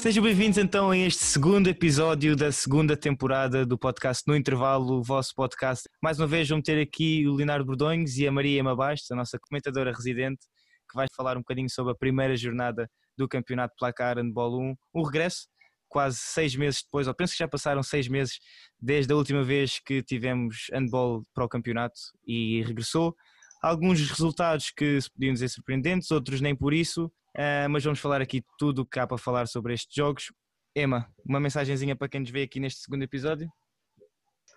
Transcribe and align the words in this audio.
Sejam 0.00 0.24
bem-vindos 0.24 0.56
então 0.56 0.90
a 0.90 0.96
este 0.96 1.22
segundo 1.22 1.68
episódio 1.68 2.34
da 2.34 2.50
segunda 2.50 2.96
temporada 2.96 3.66
do 3.66 3.76
podcast 3.76 4.22
No 4.26 4.34
Intervalo, 4.34 4.94
o 4.94 5.02
vosso 5.02 5.34
podcast. 5.34 5.86
Mais 6.02 6.18
uma 6.18 6.26
vez 6.26 6.48
vamos 6.48 6.64
ter 6.64 6.80
aqui 6.80 7.28
o 7.28 7.34
Leonardo 7.34 7.66
Bordonhos 7.66 8.16
e 8.16 8.26
a 8.26 8.32
Maria 8.32 8.60
Ema 8.60 8.74
Bastos, 8.74 9.10
a 9.10 9.14
nossa 9.14 9.38
comentadora 9.38 9.92
residente, 9.92 10.40
que 10.88 10.96
vai 10.96 11.06
falar 11.14 11.36
um 11.36 11.40
bocadinho 11.40 11.68
sobre 11.68 11.92
a 11.92 11.94
primeira 11.94 12.34
jornada 12.34 12.90
do 13.14 13.28
Campeonato 13.28 13.74
Placar 13.78 14.16
Handball 14.16 14.58
1. 14.58 14.74
Um 14.94 15.02
regresso, 15.02 15.46
quase 15.86 16.16
seis 16.16 16.56
meses 16.56 16.82
depois, 16.82 17.06
ou 17.06 17.14
penso 17.14 17.34
que 17.34 17.38
já 17.40 17.46
passaram 17.46 17.82
seis 17.82 18.08
meses 18.08 18.38
desde 18.80 19.12
a 19.12 19.16
última 19.16 19.44
vez 19.44 19.80
que 19.84 20.02
tivemos 20.02 20.68
handball 20.72 21.22
para 21.34 21.44
o 21.44 21.48
campeonato 21.48 22.00
e 22.26 22.62
regressou. 22.62 23.14
Alguns 23.62 24.00
resultados 24.08 24.70
que 24.70 24.98
podiam 25.12 25.34
dizer 25.34 25.48
surpreendentes, 25.48 26.10
outros 26.10 26.40
nem 26.40 26.56
por 26.56 26.72
isso. 26.72 27.06
Uh, 27.36 27.68
mas 27.70 27.84
vamos 27.84 28.00
falar 28.00 28.20
aqui 28.20 28.42
tudo 28.58 28.82
o 28.82 28.86
que 28.86 28.98
há 28.98 29.06
para 29.06 29.18
falar 29.18 29.46
sobre 29.46 29.74
estes 29.74 29.94
jogos. 29.94 30.32
Emma, 30.74 31.12
uma 31.24 31.38
mensagenzinha 31.38 31.94
para 31.94 32.08
quem 32.08 32.20
nos 32.20 32.30
vê 32.30 32.42
aqui 32.42 32.58
neste 32.58 32.80
segundo 32.80 33.02
episódio? 33.02 33.50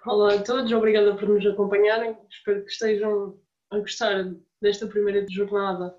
Olá 0.05 0.35
a 0.35 0.43
todos, 0.43 0.71
obrigada 0.71 1.15
por 1.15 1.27
nos 1.27 1.45
acompanharem. 1.45 2.17
Espero 2.29 2.63
que 2.63 2.71
estejam 2.71 3.39
a 3.71 3.79
gostar 3.79 4.33
desta 4.61 4.87
primeira 4.87 5.25
jornada 5.29 5.95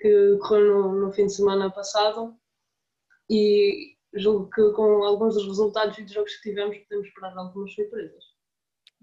que 0.00 0.32
ocorreu 0.32 0.92
no, 0.92 1.06
no 1.06 1.12
fim 1.12 1.26
de 1.26 1.34
semana 1.34 1.70
passado 1.70 2.36
e 3.30 3.96
julgo 4.14 4.50
que 4.50 4.70
com 4.72 5.04
alguns 5.04 5.34
dos 5.34 5.46
resultados 5.46 5.98
e 5.98 6.02
dos 6.02 6.12
jogos 6.12 6.34
que 6.36 6.50
tivemos 6.50 6.76
podemos 6.78 7.08
esperar 7.08 7.36
algumas 7.36 7.72
surpresas. 7.74 8.24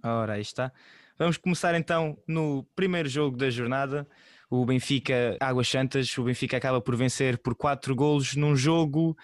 Ora, 0.04 0.34
aí 0.34 0.42
está. 0.42 0.72
Vamos 1.20 1.36
começar 1.36 1.76
então 1.76 2.18
no 2.26 2.64
primeiro 2.74 3.10
jogo 3.10 3.36
da 3.36 3.50
jornada 3.50 4.08
o 4.50 4.66
Benfica 4.66 5.36
Águas 5.42 5.68
Santas, 5.68 6.18
o 6.18 6.24
Benfica 6.24 6.56
acaba 6.56 6.80
por 6.80 6.96
vencer 6.96 7.38
por 7.40 7.54
4 7.56 7.94
golos 7.94 8.38
num 8.38 8.56
jogo 8.56 9.18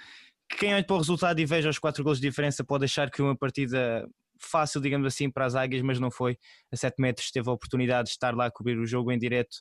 que 0.49 0.57
quem 0.57 0.73
olha 0.73 0.83
para 0.83 0.93
o 0.93 0.99
resultado 0.99 1.39
e 1.39 1.45
veja 1.45 1.69
os 1.69 1.79
4 1.79 2.03
golos 2.03 2.19
de 2.19 2.27
diferença 2.27 2.65
pode 2.65 2.83
achar 2.83 3.09
que 3.09 3.21
uma 3.21 3.33
partida 3.33 4.05
fácil, 4.37 4.81
digamos 4.81 5.07
assim, 5.07 5.31
para 5.31 5.45
as 5.45 5.55
Águias, 5.55 5.81
mas 5.81 5.97
não 5.97 6.11
foi. 6.11 6.37
A 6.69 6.75
7 6.75 6.95
metros 6.99 7.31
teve 7.31 7.49
a 7.49 7.53
oportunidade 7.53 8.07
de 8.07 8.11
estar 8.11 8.35
lá 8.35 8.47
a 8.47 8.51
cobrir 8.51 8.77
o 8.77 8.85
jogo 8.85 9.09
em 9.09 9.17
direto 9.17 9.55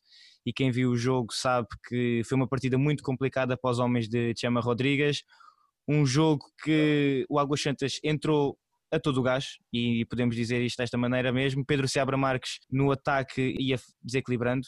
e 0.45 0.53
quem 0.53 0.73
viu 0.73 0.91
o 0.91 0.97
jogo 0.97 1.33
sabe 1.33 1.69
que 1.89 2.23
foi 2.25 2.35
uma 2.35 2.49
partida 2.49 2.77
muito 2.77 3.05
complicada 3.05 3.57
para 3.57 3.71
os 3.71 3.79
homens 3.79 4.09
de 4.09 4.35
Chama 4.37 4.61
Rodrigues. 4.61 5.23
Um 5.87 6.05
jogo 6.05 6.45
que 6.65 7.25
o 7.29 7.39
Águas 7.39 7.63
Santas 7.63 8.01
entrou 8.03 8.59
a 8.93 9.01
todo 9.01 9.19
o 9.19 9.23
gás, 9.23 9.59
e 9.73 10.05
podemos 10.07 10.37
dizer 10.37 10.63
isto 10.63 10.79
desta 10.79 10.97
maneira 10.97 11.33
mesmo. 11.33 11.65
Pedro 11.65 11.89
Seabra 11.89 12.17
Marques 12.17 12.59
no 12.71 12.93
ataque 12.93 13.57
ia 13.59 13.77
desequilibrando, 14.03 14.67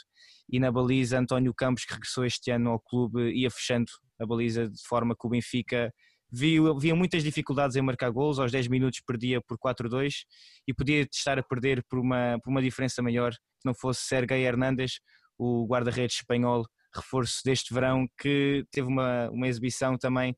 e 0.50 0.58
na 0.58 0.70
baliza 0.70 1.18
António 1.18 1.54
Campos, 1.54 1.84
que 1.84 1.94
regressou 1.94 2.24
este 2.24 2.50
ano 2.50 2.70
ao 2.70 2.80
clube, 2.80 3.30
ia 3.32 3.50
fechando 3.50 3.86
a 4.20 4.26
baliza 4.26 4.68
de 4.68 4.82
forma 4.86 5.14
que 5.14 5.26
o 5.26 5.30
Benfica 5.30 5.92
viu, 6.30 6.78
via 6.78 6.94
muitas 6.94 7.22
dificuldades 7.22 7.76
em 7.76 7.82
marcar 7.82 8.10
gols, 8.10 8.38
aos 8.38 8.52
10 8.52 8.68
minutos 8.68 9.00
perdia 9.06 9.40
por 9.40 9.58
4-2 9.58 10.24
e 10.66 10.74
podia 10.74 11.06
estar 11.12 11.38
a 11.38 11.42
perder 11.42 11.84
por 11.88 11.98
uma, 11.98 12.38
por 12.42 12.50
uma 12.50 12.62
diferença 12.62 13.02
maior 13.02 13.32
se 13.32 13.64
não 13.64 13.74
fosse 13.74 14.02
Sergei 14.02 14.44
Hernandes, 14.44 15.00
o 15.38 15.66
guarda-redes 15.66 16.16
espanhol, 16.16 16.64
reforço 16.94 17.40
deste 17.44 17.72
verão, 17.72 18.06
que 18.18 18.64
teve 18.70 18.88
uma, 18.88 19.28
uma 19.30 19.48
exibição 19.48 19.96
também 19.98 20.36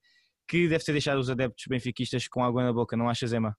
que 0.48 0.66
deve 0.66 0.82
ter 0.82 0.92
deixado 0.92 1.18
os 1.18 1.28
adeptos 1.28 1.64
benfiquistas 1.68 2.26
com 2.26 2.42
água 2.42 2.64
na 2.64 2.72
boca, 2.72 2.96
não 2.96 3.08
achas, 3.08 3.32
Emma? 3.32 3.56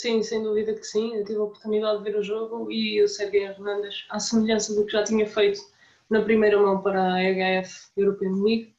Sim, 0.00 0.22
sem 0.22 0.42
dúvida 0.42 0.72
que 0.72 0.82
sim. 0.82 1.14
Eu 1.14 1.24
tive 1.26 1.38
a 1.38 1.42
oportunidade 1.42 1.98
de 1.98 2.10
ver 2.10 2.18
o 2.18 2.22
jogo 2.22 2.72
e 2.72 3.02
o 3.02 3.06
Sergei 3.06 3.44
Hernandes, 3.44 4.06
à 4.08 4.18
semelhança 4.18 4.74
do 4.74 4.86
que 4.86 4.92
já 4.92 5.04
tinha 5.04 5.26
feito 5.26 5.60
na 6.08 6.22
primeira 6.22 6.58
mão 6.58 6.82
para 6.82 7.16
a 7.16 7.22
EHF 7.22 7.90
European 7.98 8.42
League, 8.42 8.74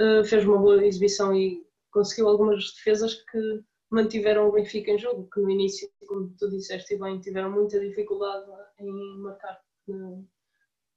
eh, 0.00 0.24
fez 0.24 0.44
uma 0.44 0.58
boa 0.58 0.84
exibição 0.84 1.32
e 1.32 1.64
conseguiu 1.92 2.28
algumas 2.28 2.72
defesas 2.72 3.14
que 3.14 3.62
mantiveram 3.88 4.48
o 4.48 4.52
Benfica 4.52 4.90
em 4.90 4.98
jogo, 4.98 5.28
que 5.32 5.40
no 5.40 5.48
início, 5.48 5.88
como 6.08 6.34
tu 6.36 6.50
disseste 6.50 6.98
bem, 6.98 7.20
tiveram 7.20 7.52
muita 7.52 7.78
dificuldade 7.78 8.44
em 8.80 9.18
marcar 9.18 9.60
na, 9.86 10.24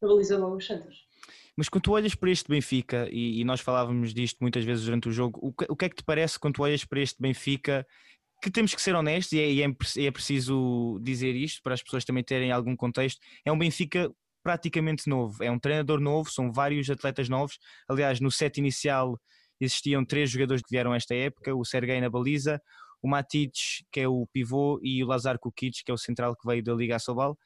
baliza 0.02 0.40
do 0.40 0.60
Santos. 0.60 1.06
Mas 1.56 1.70
quando 1.70 1.84
tu 1.84 1.92
olhas 1.92 2.16
para 2.16 2.32
este 2.32 2.50
Benfica, 2.50 3.08
e, 3.12 3.44
nós 3.44 3.62
falávamos 3.62 4.12
disto 4.12 4.38
muitas 4.42 4.64
vezes 4.64 4.86
durante 4.86 5.08
o 5.10 5.12
jogo, 5.12 5.40
o 5.70 5.76
que, 5.76 5.86
é 5.86 5.90
que 5.90 5.96
te 5.98 6.04
parece 6.04 6.40
quando 6.40 6.56
tu 6.56 6.64
olhas 6.64 6.84
para 6.84 7.00
este 7.00 7.22
Benfica 7.22 7.86
que 8.42 8.52
temos 8.52 8.74
que 8.74 8.82
ser 8.82 8.96
honestos 8.96 9.34
e 9.34 9.40
é, 9.40 9.66
é, 9.66 10.06
é 10.06 10.12
preciso 10.12 11.00
dizer 11.02 11.36
isto 11.36 11.62
para 11.64 11.74
as 11.74 11.82
pessoas 11.82 12.06
também 12.06 12.24
terem 12.24 12.52
algum 12.52 12.76
contexto. 12.76 13.20
É 13.44 13.52
um 13.52 13.58
Benfica 13.58 14.12
praticamente 14.44 15.10
novo, 15.10 15.44
é 15.44 15.52
um 15.52 15.60
treinador 15.60 16.00
novo, 16.00 16.32
são 16.32 16.52
vários 16.52 16.90
atletas 16.90 17.28
novos. 17.28 17.60
Aliás, 17.88 18.20
no 18.20 18.32
set 18.32 18.58
inicial 18.58 19.20
existiam 19.60 20.06
três 20.06 20.30
jogadores 20.30 20.62
que 20.62 20.70
vieram 20.70 20.94
esta 20.94 21.16
época: 21.16 21.54
o 21.56 21.66
Sergei 21.66 22.00
na 22.00 22.10
baliza, 22.10 22.62
o 23.02 23.10
Matic, 23.10 23.54
que 23.92 24.02
é 24.02 24.08
o 24.08 24.28
pivô, 24.32 24.80
e 24.82 25.04
o 25.04 25.08
Lazar 25.08 25.40
Kukic, 25.40 25.84
que 25.84 25.92
é 25.92 25.94
o 25.94 25.98
central 25.98 26.36
que 26.36 26.48
veio 26.48 26.64
da 26.64 26.74
Liga 26.74 27.00
Sobal. 27.00 27.38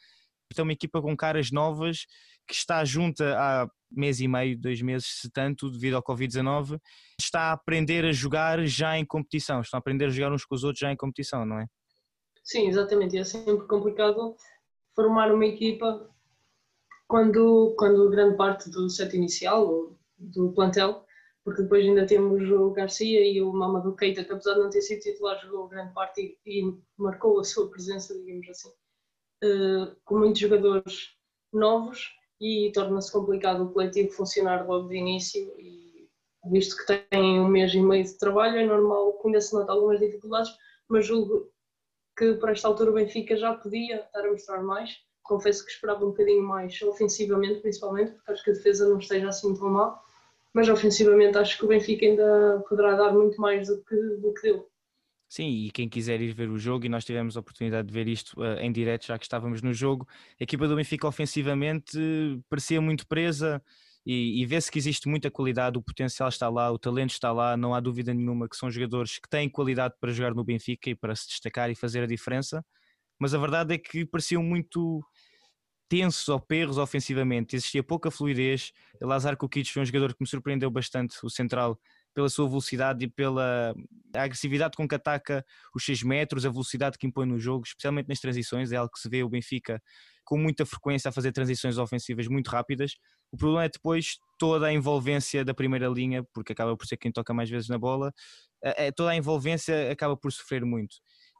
Então, 0.52 0.64
uma 0.64 0.74
equipa 0.74 1.02
com 1.02 1.16
caras 1.16 1.50
novas 1.50 2.06
que 2.48 2.54
está 2.54 2.84
junta 2.84 3.38
há 3.38 3.68
mês 3.92 4.20
e 4.20 4.28
meio, 4.28 4.58
dois 4.58 4.82
meses, 4.82 5.20
se 5.22 5.30
tanto, 5.30 5.70
devido 5.70 5.96
ao 5.96 6.04
Covid-19, 6.04 6.80
está 7.20 7.50
a 7.50 7.52
aprender 7.54 8.06
a 8.06 8.12
jogar 8.12 8.66
já 8.66 8.98
em 8.98 9.06
competição, 9.06 9.62
estão 9.62 9.78
a 9.78 9.80
aprender 9.80 10.06
a 10.06 10.10
jogar 10.10 10.32
uns 10.32 10.46
com 10.46 10.56
os 10.56 10.64
outros 10.64 10.80
já 10.80 10.92
em 10.92 10.96
competição, 10.96 11.46
não 11.46 11.60
é? 11.60 11.66
Sim, 12.44 12.68
exatamente. 12.68 13.18
É 13.18 13.24
sempre 13.24 13.68
complicado 13.68 14.36
formar 14.96 15.32
uma 15.32 15.46
equipa 15.46 16.10
quando, 17.08 17.76
quando 17.78 18.10
grande 18.10 18.38
parte 18.38 18.70
do 18.70 18.90
set 18.90 19.16
inicial, 19.16 19.96
do 20.18 20.54
plantel, 20.54 21.06
porque 21.44 21.64
depois 21.64 21.86
ainda 21.86 22.06
temos 22.06 22.50
o 22.50 22.72
Garcia 22.72 23.26
e 23.26 23.42
o 23.42 23.52
Mamadou 23.52 23.96
Keita, 23.96 24.24
que 24.24 24.32
apesar 24.32 24.54
de 24.54 24.60
não 24.60 24.70
ter 24.70 24.82
sido 24.82 25.02
titular, 25.02 25.40
jogou 25.42 25.68
grande 25.68 25.94
parte 25.94 26.38
e, 26.46 26.60
e 26.60 26.78
marcou 26.98 27.40
a 27.40 27.44
sua 27.44 27.70
presença, 27.70 28.14
digamos 28.14 28.48
assim, 28.50 28.70
uh, 29.44 29.96
com 30.06 30.20
muitos 30.20 30.40
jogadores 30.40 31.16
novos 31.52 32.10
e 32.42 32.72
torna-se 32.74 33.12
complicado 33.12 33.64
o 33.64 33.72
coletivo 33.72 34.12
funcionar 34.12 34.68
logo 34.68 34.88
de 34.88 34.98
início 34.98 35.54
e 35.60 36.10
visto 36.50 36.76
que 36.76 37.08
tem 37.08 37.40
um 37.40 37.48
mês 37.48 37.72
e 37.74 37.80
meio 37.80 38.04
de 38.04 38.18
trabalho 38.18 38.58
é 38.58 38.66
normal 38.66 39.14
que 39.14 39.28
ainda 39.28 39.40
se 39.40 39.54
note 39.54 39.70
algumas 39.70 40.00
dificuldades, 40.00 40.52
mas 40.90 41.06
julgo 41.06 41.52
que 42.18 42.34
para 42.36 42.52
esta 42.52 42.68
altura 42.68 42.90
o 42.90 42.94
Benfica 42.96 43.38
já 43.38 43.54
podia 43.54 43.98
estar 43.98 44.26
a 44.26 44.32
mostrar 44.32 44.64
mais. 44.64 44.98
Confesso 45.24 45.64
que 45.64 45.72
esperava 45.72 46.04
um 46.04 46.10
bocadinho 46.10 46.44
mais 46.44 46.82
ofensivamente, 46.82 47.62
principalmente, 47.62 48.14
porque 48.14 48.32
acho 48.32 48.44
que 48.44 48.50
a 48.50 48.54
defesa 48.54 48.90
não 48.90 48.98
esteja 48.98 49.30
assim 49.30 49.56
tão 49.56 49.70
mal, 49.70 50.04
mas 50.52 50.68
ofensivamente 50.68 51.38
acho 51.38 51.60
que 51.60 51.66
o 51.66 51.68
Benfica 51.68 52.06
ainda 52.06 52.64
poderá 52.68 52.96
dar 52.96 53.14
muito 53.14 53.40
mais 53.40 53.68
do 53.68 53.84
que, 53.84 53.96
do 53.96 54.34
que 54.34 54.42
deu. 54.42 54.71
Sim, 55.32 55.48
e 55.48 55.72
quem 55.72 55.88
quiser 55.88 56.20
ir 56.20 56.34
ver 56.34 56.50
o 56.50 56.60
jogo, 56.60 56.86
e 56.86 56.90
nós 56.90 57.06
tivemos 57.06 57.38
a 57.38 57.40
oportunidade 57.40 57.88
de 57.88 57.94
ver 57.94 58.06
isto 58.06 58.34
uh, 58.42 58.60
em 58.60 58.70
direto, 58.70 59.06
já 59.06 59.18
que 59.18 59.24
estávamos 59.24 59.62
no 59.62 59.74
jogo, 59.74 60.06
a 60.38 60.44
equipa 60.44 60.68
do 60.68 60.76
Benfica 60.76 61.08
ofensivamente 61.08 61.98
uh, 61.98 62.44
parecia 62.50 62.82
muito 62.82 63.08
presa 63.08 63.64
e, 64.06 64.42
e 64.42 64.46
vê-se 64.46 64.70
que 64.70 64.78
existe 64.78 65.08
muita 65.08 65.32
qualidade, 65.32 65.78
o 65.78 65.82
potencial 65.82 66.28
está 66.28 66.50
lá, 66.50 66.70
o 66.70 66.78
talento 66.78 67.12
está 67.12 67.32
lá, 67.32 67.56
não 67.56 67.74
há 67.74 67.80
dúvida 67.80 68.14
nenhuma 68.14 68.50
que 68.50 68.58
são 68.58 68.70
jogadores 68.70 69.20
que 69.20 69.30
têm 69.30 69.50
qualidade 69.50 69.96
para 70.02 70.12
jogar 70.12 70.34
no 70.36 70.44
Benfica 70.44 70.90
e 70.90 70.96
para 70.96 71.16
se 71.16 71.30
destacar 71.30 71.72
e 71.72 71.76
fazer 71.76 72.04
a 72.04 72.08
diferença, 72.08 72.62
mas 73.18 73.34
a 73.34 73.38
verdade 73.38 73.74
é 73.74 73.78
que 73.78 74.06
pareciam 74.06 74.44
muito 74.44 75.02
tensos 75.88 76.28
ou 76.28 76.42
perros 76.42 76.78
ofensivamente, 76.78 77.56
existia 77.56 77.82
pouca 77.82 78.12
fluidez. 78.12 78.74
Lazar 79.02 79.38
Kukic 79.38 79.72
foi 79.72 79.82
um 79.82 79.86
jogador 79.86 80.14
que 80.14 80.22
me 80.22 80.28
surpreendeu 80.28 80.70
bastante, 80.70 81.18
o 81.24 81.30
central 81.30 81.80
pela 82.14 82.30
sua 82.30 82.48
velocidade 82.48 83.06
e 83.06 83.10
pela 83.10 83.74
agressividade 84.14 84.76
com 84.76 84.88
que 84.88 84.96
ataca 84.96 85.46
os 85.76 85.86
6 85.86 86.04
metros, 86.04 86.46
a 86.46 86.50
velocidade 86.50 86.98
que 86.98 87.08
impõe 87.08 87.26
no 87.26 87.40
jogo, 87.40 87.64
especialmente 87.66 88.08
nas 88.08 88.20
transições, 88.20 88.72
é 88.72 88.76
algo 88.76 88.92
que 88.92 89.00
se 89.00 89.10
vê 89.10 89.24
o 89.24 89.30
Benfica 89.30 89.82
com 90.24 90.38
muita 90.38 90.66
frequência 90.66 91.10
a 91.10 91.12
fazer 91.12 91.32
transições 91.32 91.78
ofensivas 91.78 92.28
muito 92.28 92.50
rápidas. 92.50 92.94
O 93.32 93.38
problema 93.38 93.66
é 93.66 93.70
depois 93.70 94.18
toda 94.38 94.68
a 94.68 94.74
envolvência 94.74 95.44
da 95.44 95.54
primeira 95.54 95.88
linha, 95.88 96.24
porque 96.34 96.54
acaba 96.54 96.76
por 96.76 96.86
ser 96.86 96.98
quem 96.98 97.12
toca 97.12 97.34
mais 97.34 97.50
vezes 97.50 97.70
na 97.70 97.78
bola, 97.78 98.14
toda 98.96 99.12
a 99.12 99.16
envolvência 99.16 99.92
acaba 99.92 100.16
por 100.16 100.32
sofrer 100.32 100.64
muito. 100.64 100.96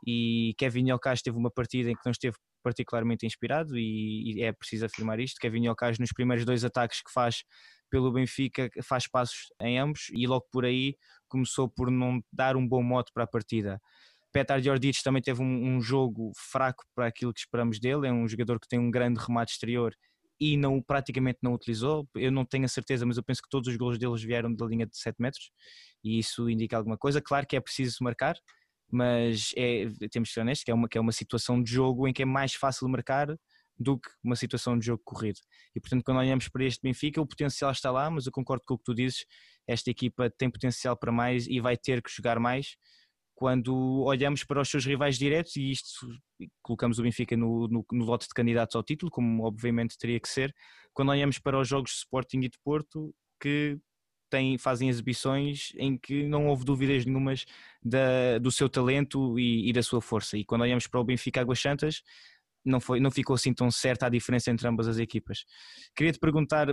E 0.06 0.54
Kevin 0.58 0.92
Yocas 0.92 1.22
teve 1.22 1.38
uma 1.38 1.52
partida 1.52 1.92
em 1.92 1.94
que 1.94 2.02
não 2.06 2.12
esteve 2.12 2.36
particularmente 2.64 3.26
inspirado 3.26 3.78
e, 3.78 4.42
é 4.42 4.52
preciso 4.52 4.86
afirmar 4.86 5.20
isto. 5.20 5.40
Kevin 5.40 5.68
Yocas 5.68 6.00
nos 6.00 6.12
primeiros 6.12 6.46
dois 6.46 6.64
ataques 6.66 7.02
que 7.02 7.12
faz 7.12 7.44
pelo 7.92 8.12
Benfica 8.12 8.70
faz 8.82 9.06
passos 9.08 9.52
em 9.62 9.78
ambos 9.78 10.08
e 10.14 10.26
logo 10.26 10.48
por 10.50 10.66
aí 10.66 10.96
começou 11.28 11.70
por 11.70 11.92
não 11.92 12.24
dar 12.32 12.56
um 12.56 12.68
bom 12.68 12.82
mote 12.82 13.12
para 13.14 13.26
a 13.26 13.28
partida. 13.28 13.80
Petar 14.32 14.62
Djordjic 14.62 15.04
também 15.04 15.22
teve 15.22 15.42
um, 15.42 15.76
um, 15.76 15.82
jogo 15.82 16.32
fraco 16.36 16.86
para 16.96 17.08
aquilo 17.08 17.34
que 17.34 17.42
esperamos 17.42 17.80
dele, 17.80 18.08
é 18.08 18.14
um 18.14 18.28
jogador 18.28 18.60
que 18.60 18.68
tem 18.68 18.80
um 18.80 18.90
grande 18.90 19.20
remate 19.20 19.52
exterior 19.52 19.94
e 20.40 20.56
não, 20.56 20.82
praticamente 20.82 21.40
não 21.42 21.54
utilizou, 21.54 22.08
eu 22.16 22.32
não 22.32 22.46
tenho 22.46 22.64
a 22.64 22.70
certeza, 22.70 23.06
mas 23.06 23.18
eu 23.18 23.24
penso 23.24 23.42
que 23.42 23.50
todos 23.50 23.68
os 23.68 23.76
gols 23.76 24.00
deles 24.00 24.24
vieram 24.24 24.56
da 24.56 24.66
linha 24.66 24.88
de 24.88 24.98
7 24.98 25.18
metros 25.20 25.52
e 26.04 26.18
isso 26.18 26.50
indica 26.50 26.78
alguma 26.78 26.98
coisa, 26.98 27.22
claro 27.22 27.46
que 27.46 27.58
é 27.58 27.60
preciso 27.60 27.98
marcar, 28.02 28.36
mas 28.90 29.52
é, 29.58 29.86
temos 30.10 30.30
que 30.30 30.34
ser 30.34 30.42
honestos, 30.42 30.64
que 30.64 30.72
é, 30.72 30.74
uma, 30.74 30.88
que 30.88 30.98
é 30.98 31.02
uma 31.02 31.12
situação 31.12 31.62
de 31.62 31.70
jogo 31.70 32.08
em 32.08 32.14
que 32.14 32.24
é 32.24 32.26
mais 32.26 32.54
fácil 32.54 32.88
marcar 32.88 33.38
do 33.82 33.98
que 34.00 34.10
uma 34.24 34.36
situação 34.36 34.78
de 34.78 34.86
jogo 34.86 35.02
corrido. 35.04 35.40
E 35.76 35.80
portanto, 35.80 36.04
quando 36.04 36.18
olhamos 36.18 36.48
para 36.48 36.64
este 36.66 36.82
Benfica, 36.82 37.22
o 37.22 37.28
potencial 37.28 37.72
está 37.72 37.92
lá, 37.92 38.10
mas 38.10 38.26
eu 38.26 38.32
concordo 38.32 38.64
com 38.66 38.76
o 38.76 38.78
que 38.78 38.84
tu 38.84 38.94
dizes, 38.94 39.26
esta 39.68 39.90
equipa 39.90 40.30
tem 40.30 40.50
potencial 40.50 40.98
para 40.98 41.12
mais 41.12 41.48
e 41.48 41.60
vai 41.60 41.78
ter 41.78 42.02
que 42.02 42.12
jogar 42.12 42.40
mais 42.40 42.76
quando 43.42 44.04
olhamos 44.04 44.44
para 44.44 44.62
os 44.62 44.70
seus 44.70 44.86
rivais 44.86 45.18
diretos, 45.18 45.56
e 45.56 45.72
isto 45.72 46.08
colocamos 46.62 47.00
o 47.00 47.02
Benfica 47.02 47.36
no, 47.36 47.68
no, 47.68 47.84
no, 47.92 48.06
lote 48.06 48.28
de 48.28 48.36
candidatos 48.36 48.76
ao 48.76 48.84
título, 48.84 49.10
como 49.10 49.44
obviamente 49.44 49.98
teria 49.98 50.20
que 50.20 50.30
ser, 50.30 50.54
quando 50.94 51.10
olhamos 51.10 51.40
para 51.40 51.60
os 51.60 51.68
jogos 51.68 51.90
de 51.90 51.98
Sporting 51.98 52.42
e 52.42 52.50
de 52.50 52.60
Porto, 52.64 53.12
que 53.40 53.80
têm, 54.30 54.60
fazem 54.60 54.90
exibições 54.90 55.74
em 55.76 55.98
que 55.98 56.24
não 56.28 56.48
houve 56.48 56.64
dúvidas 56.64 57.04
nenhumas 57.04 57.46
da, 57.84 58.38
do 58.38 58.52
seu 58.52 58.70
talento 58.70 59.40
e, 59.40 59.70
e, 59.70 59.74
da 59.74 59.82
sua 59.82 60.02
força. 60.02 60.38
E 60.38 60.46
quando 60.46 60.62
olhamos 60.62 60.86
para 60.86 61.00
o 61.00 61.04
Benfica 61.04 61.42
Águas 61.42 61.60
Santas, 61.60 62.04
não, 62.64 62.80
foi, 62.80 63.00
não 63.00 63.12
ficou 63.12 63.36
assim 63.36 63.54
tão 63.54 63.70
certa 63.72 64.06
a 64.06 64.10
diferença 64.10 64.52
entre 64.52 64.68
ambas 64.68 64.88
as 64.88 64.98
equipas. 64.98 65.46
Queria 65.96 66.14
te 66.14 66.20
perguntar 66.20 66.68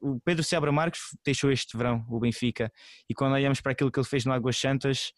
o 0.00 0.20
Pedro 0.20 0.44
Seabra 0.44 0.70
Marques 0.70 1.00
deixou 1.24 1.50
este 1.50 1.76
verão 1.76 2.04
o 2.08 2.20
Benfica 2.20 2.70
e 3.08 3.14
quando 3.14 3.32
olhamos 3.32 3.60
para 3.60 3.72
aquilo 3.72 3.90
que 3.90 3.98
ele 3.98 4.06
fez 4.06 4.24
no 4.24 4.32
Águas 4.32 4.58
Santas 4.58 5.12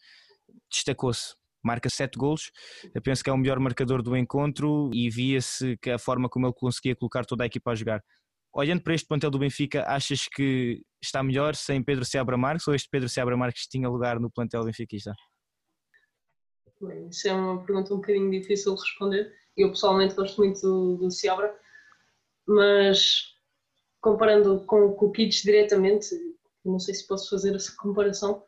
destacou-se. 0.70 1.34
Marca 1.64 1.90
sete 1.90 2.16
golos, 2.16 2.52
eu 2.94 3.02
penso 3.02 3.24
que 3.24 3.30
é 3.30 3.32
o 3.32 3.36
melhor 3.36 3.58
marcador 3.58 4.00
do 4.00 4.16
encontro 4.16 4.88
e 4.94 5.10
via-se 5.10 5.76
que 5.78 5.90
a 5.90 5.98
forma 5.98 6.28
como 6.28 6.46
ele 6.46 6.54
conseguia 6.54 6.94
colocar 6.94 7.24
toda 7.24 7.42
a 7.42 7.46
equipa 7.46 7.72
a 7.72 7.74
jogar. 7.74 8.04
Olhando 8.54 8.82
para 8.82 8.94
este 8.94 9.08
plantel 9.08 9.32
do 9.32 9.38
Benfica, 9.40 9.84
achas 9.88 10.28
que 10.28 10.80
está 11.02 11.24
melhor 11.24 11.56
sem 11.56 11.82
Pedro 11.82 12.04
Seabra 12.04 12.36
Marques 12.36 12.68
ou 12.68 12.74
este 12.74 12.88
Pedro 12.88 13.08
Seabra 13.08 13.36
Marques 13.36 13.66
tinha 13.66 13.88
lugar 13.88 14.20
no 14.20 14.30
plantel 14.30 14.64
benfiquista? 14.64 15.12
Bem, 16.80 17.08
isso 17.08 17.26
é 17.26 17.32
uma 17.32 17.64
pergunta 17.64 17.92
um 17.92 17.96
bocadinho 17.96 18.30
difícil 18.30 18.74
de 18.74 18.80
responder. 18.82 19.32
Eu 19.56 19.70
pessoalmente 19.70 20.14
gosto 20.14 20.38
muito 20.38 20.60
do, 20.60 20.96
do 20.96 21.08
mas 22.46 23.34
comparando 24.00 24.64
com 24.66 24.86
o 24.86 24.94
Kukic 24.94 25.42
diretamente, 25.42 26.14
não 26.64 26.78
sei 26.78 26.94
se 26.94 27.06
posso 27.06 27.30
fazer 27.30 27.54
essa 27.54 27.74
comparação, 27.76 28.44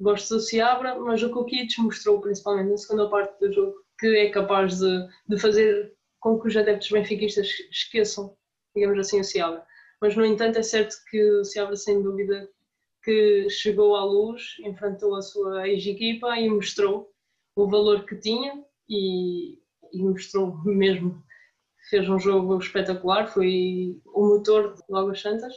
gosto 0.00 0.34
do 0.34 0.40
Seabra, 0.40 0.98
mas 0.98 1.22
o 1.22 1.30
Kukic 1.30 1.80
mostrou, 1.80 2.20
principalmente 2.20 2.70
na 2.70 2.76
segunda 2.76 3.08
parte 3.08 3.38
do 3.40 3.52
jogo, 3.52 3.74
que 3.98 4.06
é 4.16 4.30
capaz 4.30 4.78
de, 4.78 5.08
de 5.28 5.38
fazer 5.38 5.94
com 6.20 6.38
que 6.38 6.48
os 6.48 6.56
adeptos 6.56 6.90
benfiquistas 6.90 7.48
esqueçam, 7.70 8.36
digamos 8.74 8.98
assim, 8.98 9.20
o 9.20 9.24
Seabra. 9.24 9.64
Mas, 10.00 10.16
no 10.16 10.24
entanto, 10.24 10.58
é 10.58 10.62
certo 10.62 10.96
que 11.10 11.20
o 11.20 11.44
Seabra, 11.44 11.76
sem 11.76 12.02
dúvida, 12.02 12.48
que 13.02 13.48
chegou 13.50 13.96
à 13.96 14.04
luz, 14.04 14.56
enfrentou 14.60 15.14
a 15.16 15.22
sua 15.22 15.68
ex-equipa 15.68 16.36
e 16.38 16.48
mostrou 16.48 17.12
o 17.56 17.68
valor 17.68 18.04
que 18.04 18.16
tinha 18.16 18.64
e, 18.88 19.58
e 19.92 20.02
mostrou 20.02 20.56
mesmo. 20.64 21.22
Fez 21.90 22.08
um 22.08 22.18
jogo 22.18 22.58
espetacular, 22.58 23.28
foi 23.28 24.00
o 24.06 24.28
motor 24.28 24.74
do 24.88 24.96
Águas 24.96 25.20
Santas 25.20 25.52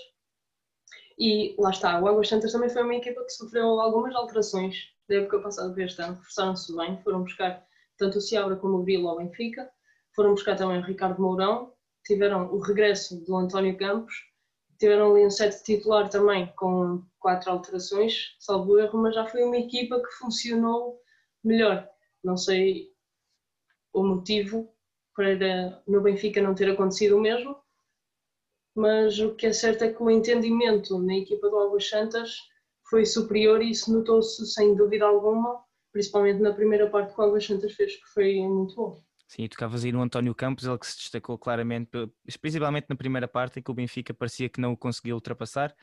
e 1.17 1.55
lá 1.57 1.69
está, 1.69 2.01
o 2.01 2.07
Águas 2.07 2.27
Santas 2.27 2.51
também 2.51 2.69
foi 2.69 2.83
uma 2.83 2.95
equipa 2.95 3.23
que 3.23 3.31
sofreu 3.31 3.79
algumas 3.79 4.13
alterações 4.15 4.89
da 5.07 5.15
época 5.15 5.39
passada 5.39 5.73
para 5.73 5.83
este 5.83 6.01
ano, 6.01 6.15
reforçaram-se 6.15 6.75
bem, 6.75 7.01
foram 7.03 7.23
buscar 7.23 7.65
tanto 7.97 8.17
o 8.17 8.21
Ciabra 8.21 8.55
como 8.57 8.79
o 8.79 8.83
Vila 8.83 9.11
ao 9.11 9.17
Benfica, 9.17 9.69
foram 10.13 10.31
buscar 10.31 10.57
também 10.57 10.79
o 10.79 10.83
Ricardo 10.83 11.21
Mourão, 11.21 11.73
tiveram 12.03 12.51
o 12.53 12.59
regresso 12.59 13.23
do 13.23 13.35
António 13.37 13.77
Campos, 13.77 14.13
tiveram 14.77 15.11
ali 15.11 15.25
um 15.25 15.29
set 15.29 15.63
titular 15.63 16.09
também 16.09 16.51
com 16.57 17.01
quatro 17.19 17.51
alterações, 17.51 18.35
salvo 18.39 18.77
erro, 18.77 19.01
mas 19.01 19.15
já 19.15 19.25
foi 19.25 19.43
uma 19.43 19.57
equipa 19.57 20.01
que 20.01 20.11
funcionou 20.17 20.99
melhor. 21.43 21.87
Não 22.23 22.35
sei 22.35 22.91
o 23.95 24.03
motivo 24.03 24.69
para 25.15 25.81
no 25.87 26.01
Benfica 26.01 26.41
não 26.41 26.53
ter 26.53 26.69
acontecido 26.69 27.17
o 27.17 27.21
mesmo, 27.21 27.55
mas 28.75 29.17
o 29.19 29.33
que 29.33 29.47
é 29.47 29.53
certo 29.53 29.85
é 29.85 29.93
que 29.93 30.03
o 30.03 30.11
entendimento 30.11 30.99
na 30.99 31.15
equipa 31.15 31.49
do 31.49 31.57
Águas 31.57 31.87
Santas 31.87 32.35
foi 32.89 33.05
superior 33.05 33.61
e 33.61 33.71
isso 33.71 33.91
notou-se 33.91 34.45
sem 34.47 34.75
dúvida 34.75 35.05
alguma, 35.05 35.63
principalmente 35.93 36.41
na 36.41 36.53
primeira 36.53 36.89
parte 36.89 37.13
que 37.13 37.21
o 37.21 37.23
Águas 37.23 37.45
Santas 37.45 37.73
fez, 37.73 37.95
que 37.95 38.07
foi 38.13 38.35
muito 38.41 38.75
bom. 38.75 39.01
Sim, 39.27 39.47
tocavas 39.47 39.85
aí 39.85 39.91
no 39.91 40.01
António 40.01 40.35
Campos, 40.35 40.65
ele 40.65 40.77
que 40.77 40.85
se 40.85 40.97
destacou 40.97 41.37
claramente, 41.37 41.89
principalmente 42.41 42.87
na 42.89 42.95
primeira 42.95 43.27
parte, 43.27 43.59
em 43.59 43.63
que 43.63 43.71
o 43.71 43.73
Benfica 43.73 44.13
parecia 44.13 44.49
que 44.49 44.61
não 44.61 44.73
o 44.73 44.77
conseguia 44.77 45.15
ultrapassar. 45.15 45.73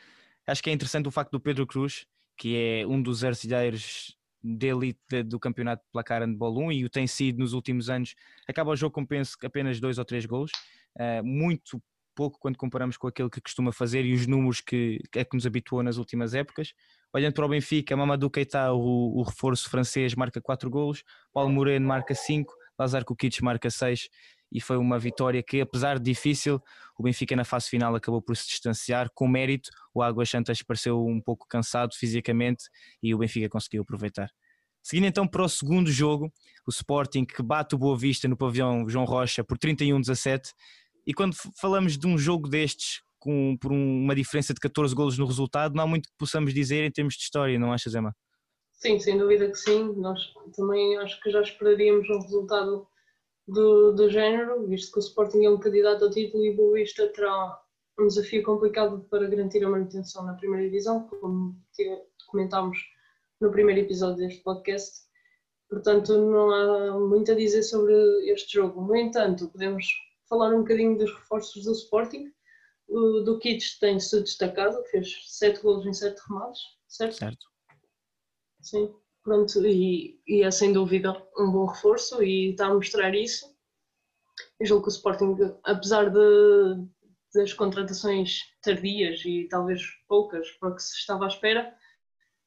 Acho 0.47 0.63
que 0.63 0.71
é 0.71 0.73
interessante 0.73 1.09
o 1.09 1.11
facto 1.11 1.33
do 1.33 1.41
Pedro 1.41 1.67
Cruz, 1.67 2.07
que 2.37 2.57
é 2.57 2.87
um 2.87 3.03
dos 3.03 3.25
artilheiros 3.25 4.17
de 4.43 4.67
elite 4.67 5.23
do 5.25 5.39
campeonato 5.39 5.83
de 5.85 5.91
placar 5.93 6.23
handball 6.23 6.59
1 6.67 6.73
e 6.73 6.85
o 6.85 6.91
tem 6.91 7.07
sido 7.07 7.39
nos 7.39 7.53
últimos 7.53 7.89
anos, 7.89 8.15
acaba 8.49 8.71
o 8.71 8.77
jogo 8.77 8.93
com 8.93 9.07
penso 9.07 9.37
apenas 9.45 9.81
dois 9.81 9.99
ou 9.99 10.05
três 10.05 10.27
gols, 10.27 10.51
uh, 10.99 11.25
muito 11.25 11.83
pouco 12.15 12.39
quando 12.39 12.57
comparamos 12.57 12.97
com 12.97 13.07
aquele 13.07 13.31
que 13.31 13.41
costuma 13.41 13.73
fazer 13.73 14.05
e 14.05 14.13
os 14.13 14.27
números 14.27 14.61
que 14.61 15.01
é 15.17 15.25
que 15.25 15.35
nos 15.35 15.47
habituou 15.47 15.83
nas 15.83 15.97
últimas 15.97 16.35
épocas. 16.35 16.75
Olhando 17.13 17.35
para 17.35 17.47
o 17.47 17.49
Benfica, 17.49 17.97
Mamadou 17.97 18.31
Keita, 18.31 18.73
o, 18.73 19.19
o 19.19 19.23
reforço 19.23 19.69
francês, 19.69 20.15
marca 20.15 20.41
4 20.41 20.69
golos, 20.71 21.03
Paulo 21.33 21.51
Moreno 21.51 21.87
marca 21.87 22.15
5, 22.15 22.53
Lazar 22.79 23.05
Kukic 23.05 23.43
marca 23.43 23.71
6 23.71 24.09
e 24.53 24.61
foi 24.61 24.77
uma 24.77 24.99
vitória 24.99 25.43
que, 25.43 25.61
apesar 25.61 25.99
de 25.99 26.05
difícil, 26.05 26.61
o 26.99 27.03
Benfica 27.03 27.35
na 27.35 27.45
fase 27.45 27.69
final 27.69 27.95
acabou 27.95 28.21
por 28.21 28.37
se 28.37 28.47
distanciar 28.47 29.09
com 29.15 29.27
mérito. 29.27 29.71
O 29.95 30.03
Águas 30.03 30.29
Santas 30.29 30.63
pareceu 30.63 31.05
um 31.05 31.21
pouco 31.21 31.47
cansado 31.49 31.95
fisicamente 31.95 32.65
e 33.03 33.15
o 33.15 33.19
Benfica 33.19 33.49
conseguiu 33.49 33.83
aproveitar. 33.83 34.29
Seguindo 34.83 35.07
então 35.07 35.27
para 35.27 35.43
o 35.43 35.49
segundo 35.49 35.91
jogo, 35.91 36.31
o 36.67 36.71
Sporting 36.71 37.25
que 37.25 37.43
bate 37.43 37.75
o 37.75 37.79
Boa 37.79 37.97
Vista 37.97 38.29
no 38.29 38.37
pavilhão 38.37 38.89
João 38.89 39.05
Rocha 39.05 39.43
por 39.43 39.57
31-17 39.57 40.51
e 41.07 41.15
quando 41.15 41.35
falamos 41.59 41.97
de 41.97 42.07
um 42.07 42.19
jogo 42.19 42.49
destes, 42.49 43.01
com, 43.19 43.57
por 43.57 43.73
um, 43.73 44.03
uma 44.03 44.15
diferença 44.15 44.53
de 44.53 44.61
14 44.61 44.95
golos 44.95 45.17
no 45.17 45.27
resultado, 45.27 45.75
não 45.75 45.85
há 45.85 45.87
muito 45.87 46.09
que 46.09 46.15
possamos 46.19 46.53
dizer 46.53 46.85
em 46.85 46.91
termos 46.91 47.15
de 47.15 47.23
história, 47.23 47.59
não 47.59 47.73
achas, 47.73 47.95
Emma? 47.95 48.15
Sim, 48.73 48.99
sem 48.99 49.17
dúvida 49.17 49.49
que 49.49 49.57
sim. 49.57 49.93
Nós 49.97 50.19
também 50.57 50.99
acho 50.99 51.21
que 51.21 51.31
já 51.31 51.41
esperaríamos 51.41 52.09
um 52.11 52.21
resultado 52.21 52.87
do, 53.47 53.93
do 53.93 54.09
género, 54.09 54.67
visto 54.67 54.93
que 54.93 54.99
o 54.99 55.01
Sporting 55.01 55.45
é 55.45 55.51
um 55.51 55.59
candidato 55.59 56.05
ao 56.05 56.11
título 56.11 56.45
e 56.45 56.51
o 56.51 56.57
Boa 56.57 56.75
Vista 56.75 57.09
terá 57.09 57.61
um 57.99 58.07
desafio 58.07 58.43
complicado 58.43 59.07
para 59.11 59.29
garantir 59.29 59.65
a 59.65 59.71
manutenção 59.71 60.25
na 60.25 60.35
primeira 60.35 60.65
divisão, 60.65 61.09
como 61.09 61.57
comentámos 62.29 62.79
no 63.41 63.51
primeiro 63.51 63.81
episódio 63.81 64.27
deste 64.27 64.43
podcast. 64.43 65.03
Portanto, 65.69 66.17
não 66.19 66.51
há 66.51 66.99
muito 67.01 67.33
a 67.33 67.35
dizer 67.35 67.63
sobre 67.63 67.95
este 68.31 68.55
jogo. 68.55 68.83
No 68.83 68.97
entanto, 68.97 69.49
podemos 69.49 69.87
falar 70.29 70.55
um 70.55 70.61
bocadinho 70.61 70.97
dos 70.97 71.13
reforços 71.13 71.65
do 71.65 71.73
Sporting. 71.73 72.33
O 72.89 73.21
do 73.21 73.39
Kits 73.39 73.79
tem-se 73.79 74.21
destacado, 74.21 74.83
fez 74.91 75.15
7 75.27 75.63
golos 75.63 75.87
em 75.87 75.93
7 75.93 76.21
remates, 76.29 76.61
certo? 76.89 77.17
Certo. 77.17 77.47
Sim, 78.61 78.95
pronto, 79.23 79.65
e, 79.67 80.21
e 80.27 80.43
é 80.43 80.51
sem 80.51 80.73
dúvida 80.73 81.13
um 81.39 81.51
bom 81.51 81.67
reforço 81.67 82.23
e 82.23 82.51
está 82.51 82.67
a 82.67 82.75
mostrar 82.75 83.15
isso. 83.15 83.47
Eu 84.59 84.67
julgo 84.67 84.85
que 84.85 84.89
o 84.89 84.93
Sporting, 84.93 85.37
apesar 85.65 86.11
de, 86.11 86.87
das 87.35 87.53
contratações 87.53 88.41
tardias 88.63 89.23
e 89.25 89.47
talvez 89.49 89.83
poucas 90.09 90.51
para 90.53 90.71
o 90.71 90.75
que 90.75 90.83
se 90.83 90.97
estava 90.97 91.25
à 91.25 91.29
espera, 91.29 91.75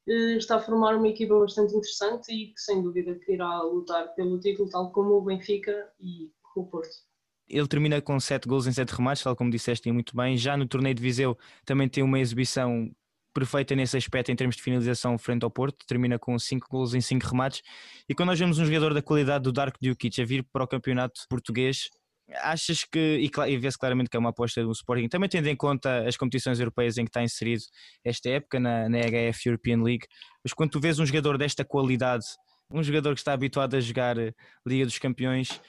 eh, 0.08 0.36
está 0.36 0.56
a 0.56 0.60
formar 0.60 0.96
uma 0.96 1.08
equipa 1.08 1.38
bastante 1.38 1.70
interessante 1.74 2.32
e 2.32 2.52
que 2.52 2.60
sem 2.60 2.82
dúvida 2.82 3.14
que 3.16 3.32
irá 3.32 3.60
lutar 3.62 4.14
pelo 4.14 4.38
título, 4.38 4.68
tal 4.70 4.92
como 4.92 5.14
o 5.14 5.22
Benfica 5.22 5.92
e 6.00 6.30
o 6.56 6.64
Porto. 6.64 7.06
Ele 7.48 7.68
termina 7.68 8.00
com 8.00 8.18
7 8.18 8.48
gols 8.48 8.66
em 8.66 8.72
7 8.72 8.90
remates, 8.90 9.22
tal 9.22 9.36
como 9.36 9.50
disseste 9.50 9.90
muito 9.92 10.16
bem. 10.16 10.36
Já 10.36 10.56
no 10.56 10.66
torneio 10.66 10.94
de 10.94 11.02
Viseu 11.02 11.38
também 11.64 11.88
tem 11.88 12.02
uma 12.02 12.18
exibição 12.18 12.90
perfeita 13.36 13.76
nesse 13.76 13.98
aspecto 13.98 14.32
em 14.32 14.36
termos 14.36 14.56
de 14.56 14.62
finalização 14.62 15.18
frente 15.18 15.44
ao 15.44 15.50
Porto, 15.50 15.84
termina 15.86 16.18
com 16.18 16.38
5 16.38 16.66
gols 16.70 16.94
em 16.94 17.02
5 17.02 17.26
remates. 17.26 17.60
E 18.08 18.14
quando 18.14 18.30
nós 18.30 18.38
vemos 18.38 18.58
um 18.58 18.64
jogador 18.64 18.94
da 18.94 19.02
qualidade 19.02 19.44
do 19.44 19.52
Dark 19.52 19.76
Dukic 19.78 20.22
a 20.22 20.24
vir 20.24 20.42
para 20.50 20.64
o 20.64 20.66
campeonato 20.66 21.20
português, 21.28 21.90
achas 22.36 22.82
que, 22.82 22.98
e, 22.98 23.30
e 23.50 23.58
vê-se 23.58 23.78
claramente 23.78 24.08
que 24.08 24.16
é 24.16 24.20
uma 24.20 24.30
aposta 24.30 24.64
do 24.64 24.72
Sporting, 24.72 25.08
também 25.08 25.28
tendo 25.28 25.48
em 25.48 25.54
conta 25.54 26.08
as 26.08 26.16
competições 26.16 26.58
europeias 26.58 26.96
em 26.96 27.04
que 27.04 27.10
está 27.10 27.22
inserido 27.22 27.62
esta 28.02 28.30
época, 28.30 28.58
na, 28.58 28.88
na 28.88 28.98
HF 29.00 29.46
European 29.46 29.82
League, 29.82 30.06
mas 30.42 30.54
quando 30.54 30.70
tu 30.70 30.80
vês 30.80 30.98
um 30.98 31.04
jogador 31.04 31.36
desta 31.36 31.62
qualidade, 31.62 32.24
um 32.70 32.82
jogador 32.82 33.12
que 33.12 33.20
está 33.20 33.34
habituado 33.34 33.74
a 33.76 33.80
jogar 33.80 34.16
Liga 34.66 34.86
dos 34.86 34.98
Campeões, 34.98 35.60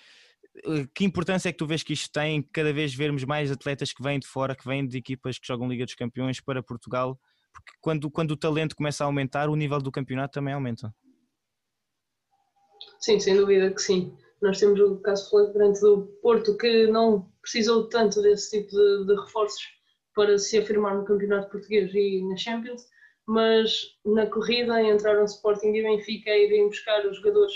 eh, 0.65 0.87
que 0.95 1.03
importância 1.03 1.49
é 1.49 1.51
que 1.51 1.57
tu 1.57 1.67
vês 1.67 1.83
que 1.83 1.91
isto 1.91 2.09
tem 2.13 2.41
cada 2.41 2.71
vez 2.71 2.95
vermos 2.95 3.25
mais 3.25 3.51
atletas 3.51 3.91
que 3.91 4.01
vêm 4.01 4.19
de 4.19 4.25
fora, 4.25 4.55
que 4.55 4.65
vêm 4.65 4.87
de 4.87 4.97
equipas 4.97 5.37
que 5.37 5.45
jogam 5.45 5.67
Liga 5.67 5.83
dos 5.83 5.95
Campeões 5.95 6.39
para 6.39 6.63
Portugal? 6.63 7.19
Porque 7.63 7.77
quando, 7.81 8.11
quando 8.11 8.31
o 8.31 8.37
talento 8.37 8.75
começa 8.75 9.03
a 9.03 9.07
aumentar, 9.07 9.49
o 9.49 9.55
nível 9.55 9.79
do 9.81 9.91
campeonato 9.91 10.33
também 10.33 10.53
aumenta. 10.53 10.93
Sim, 12.99 13.19
sem 13.19 13.35
dúvida 13.35 13.71
que 13.71 13.81
sim. 13.81 14.15
Nós 14.41 14.59
temos 14.59 14.79
o 14.79 14.99
caso 15.01 15.29
flagrante 15.29 15.81
do 15.81 16.05
Porto, 16.21 16.55
que 16.57 16.87
não 16.87 17.31
precisou 17.41 17.89
tanto 17.89 18.21
desse 18.21 18.59
tipo 18.59 18.71
de, 18.71 19.05
de 19.07 19.21
reforços 19.21 19.63
para 20.13 20.37
se 20.37 20.57
afirmar 20.57 20.95
no 20.95 21.05
campeonato 21.05 21.49
português 21.49 21.91
e 21.93 22.23
na 22.27 22.37
Champions, 22.37 22.85
mas 23.27 23.97
na 24.05 24.25
corrida 24.27 24.81
entraram 24.81 25.25
Sporting 25.25 25.73
e 25.73 25.83
Benfica 25.83 26.29
e 26.29 26.45
irem 26.45 26.67
buscar 26.67 27.05
os 27.05 27.17
jogadores 27.17 27.53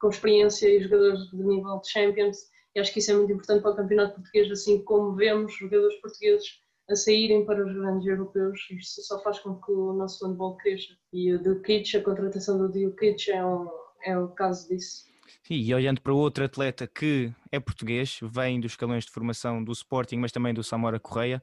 com 0.00 0.08
experiência 0.08 0.68
e 0.68 0.82
jogadores 0.82 1.28
de 1.30 1.36
nível 1.36 1.80
de 1.80 1.90
Champions 1.90 2.38
e 2.74 2.80
acho 2.80 2.92
que 2.92 3.00
isso 3.00 3.10
é 3.10 3.14
muito 3.14 3.32
importante 3.32 3.62
para 3.62 3.72
o 3.72 3.76
campeonato 3.76 4.14
português, 4.14 4.50
assim 4.50 4.82
como 4.84 5.14
vemos 5.16 5.52
jogadores 5.56 6.00
portugueses 6.00 6.60
a 6.88 6.96
saírem 6.96 7.44
para 7.44 7.64
os 7.64 7.72
grandes 7.72 8.06
europeus, 8.06 8.60
isto 8.70 9.02
só 9.02 9.22
faz 9.22 9.38
com 9.40 9.60
que 9.60 9.70
o 9.70 9.92
nosso 9.92 10.26
handball 10.26 10.56
cresça. 10.56 10.94
E 11.12 11.32
o 11.32 11.42
Dukic, 11.42 11.96
a 11.96 12.02
contratação 12.02 12.58
do 12.58 12.68
Dukic 12.68 13.30
é, 13.30 13.44
um, 13.44 13.68
é 14.04 14.18
o 14.18 14.28
caso 14.28 14.68
disso. 14.68 15.06
Sim, 15.42 15.54
e 15.54 15.74
olhando 15.74 16.00
para 16.00 16.14
outro 16.14 16.44
atleta 16.44 16.86
que 16.86 17.32
é 17.52 17.60
português, 17.60 18.18
vem 18.22 18.60
dos 18.60 18.72
escalões 18.72 19.04
de 19.04 19.10
formação 19.10 19.62
do 19.62 19.72
Sporting, 19.72 20.16
mas 20.16 20.32
também 20.32 20.54
do 20.54 20.64
Samora 20.64 20.98
Correia, 20.98 21.42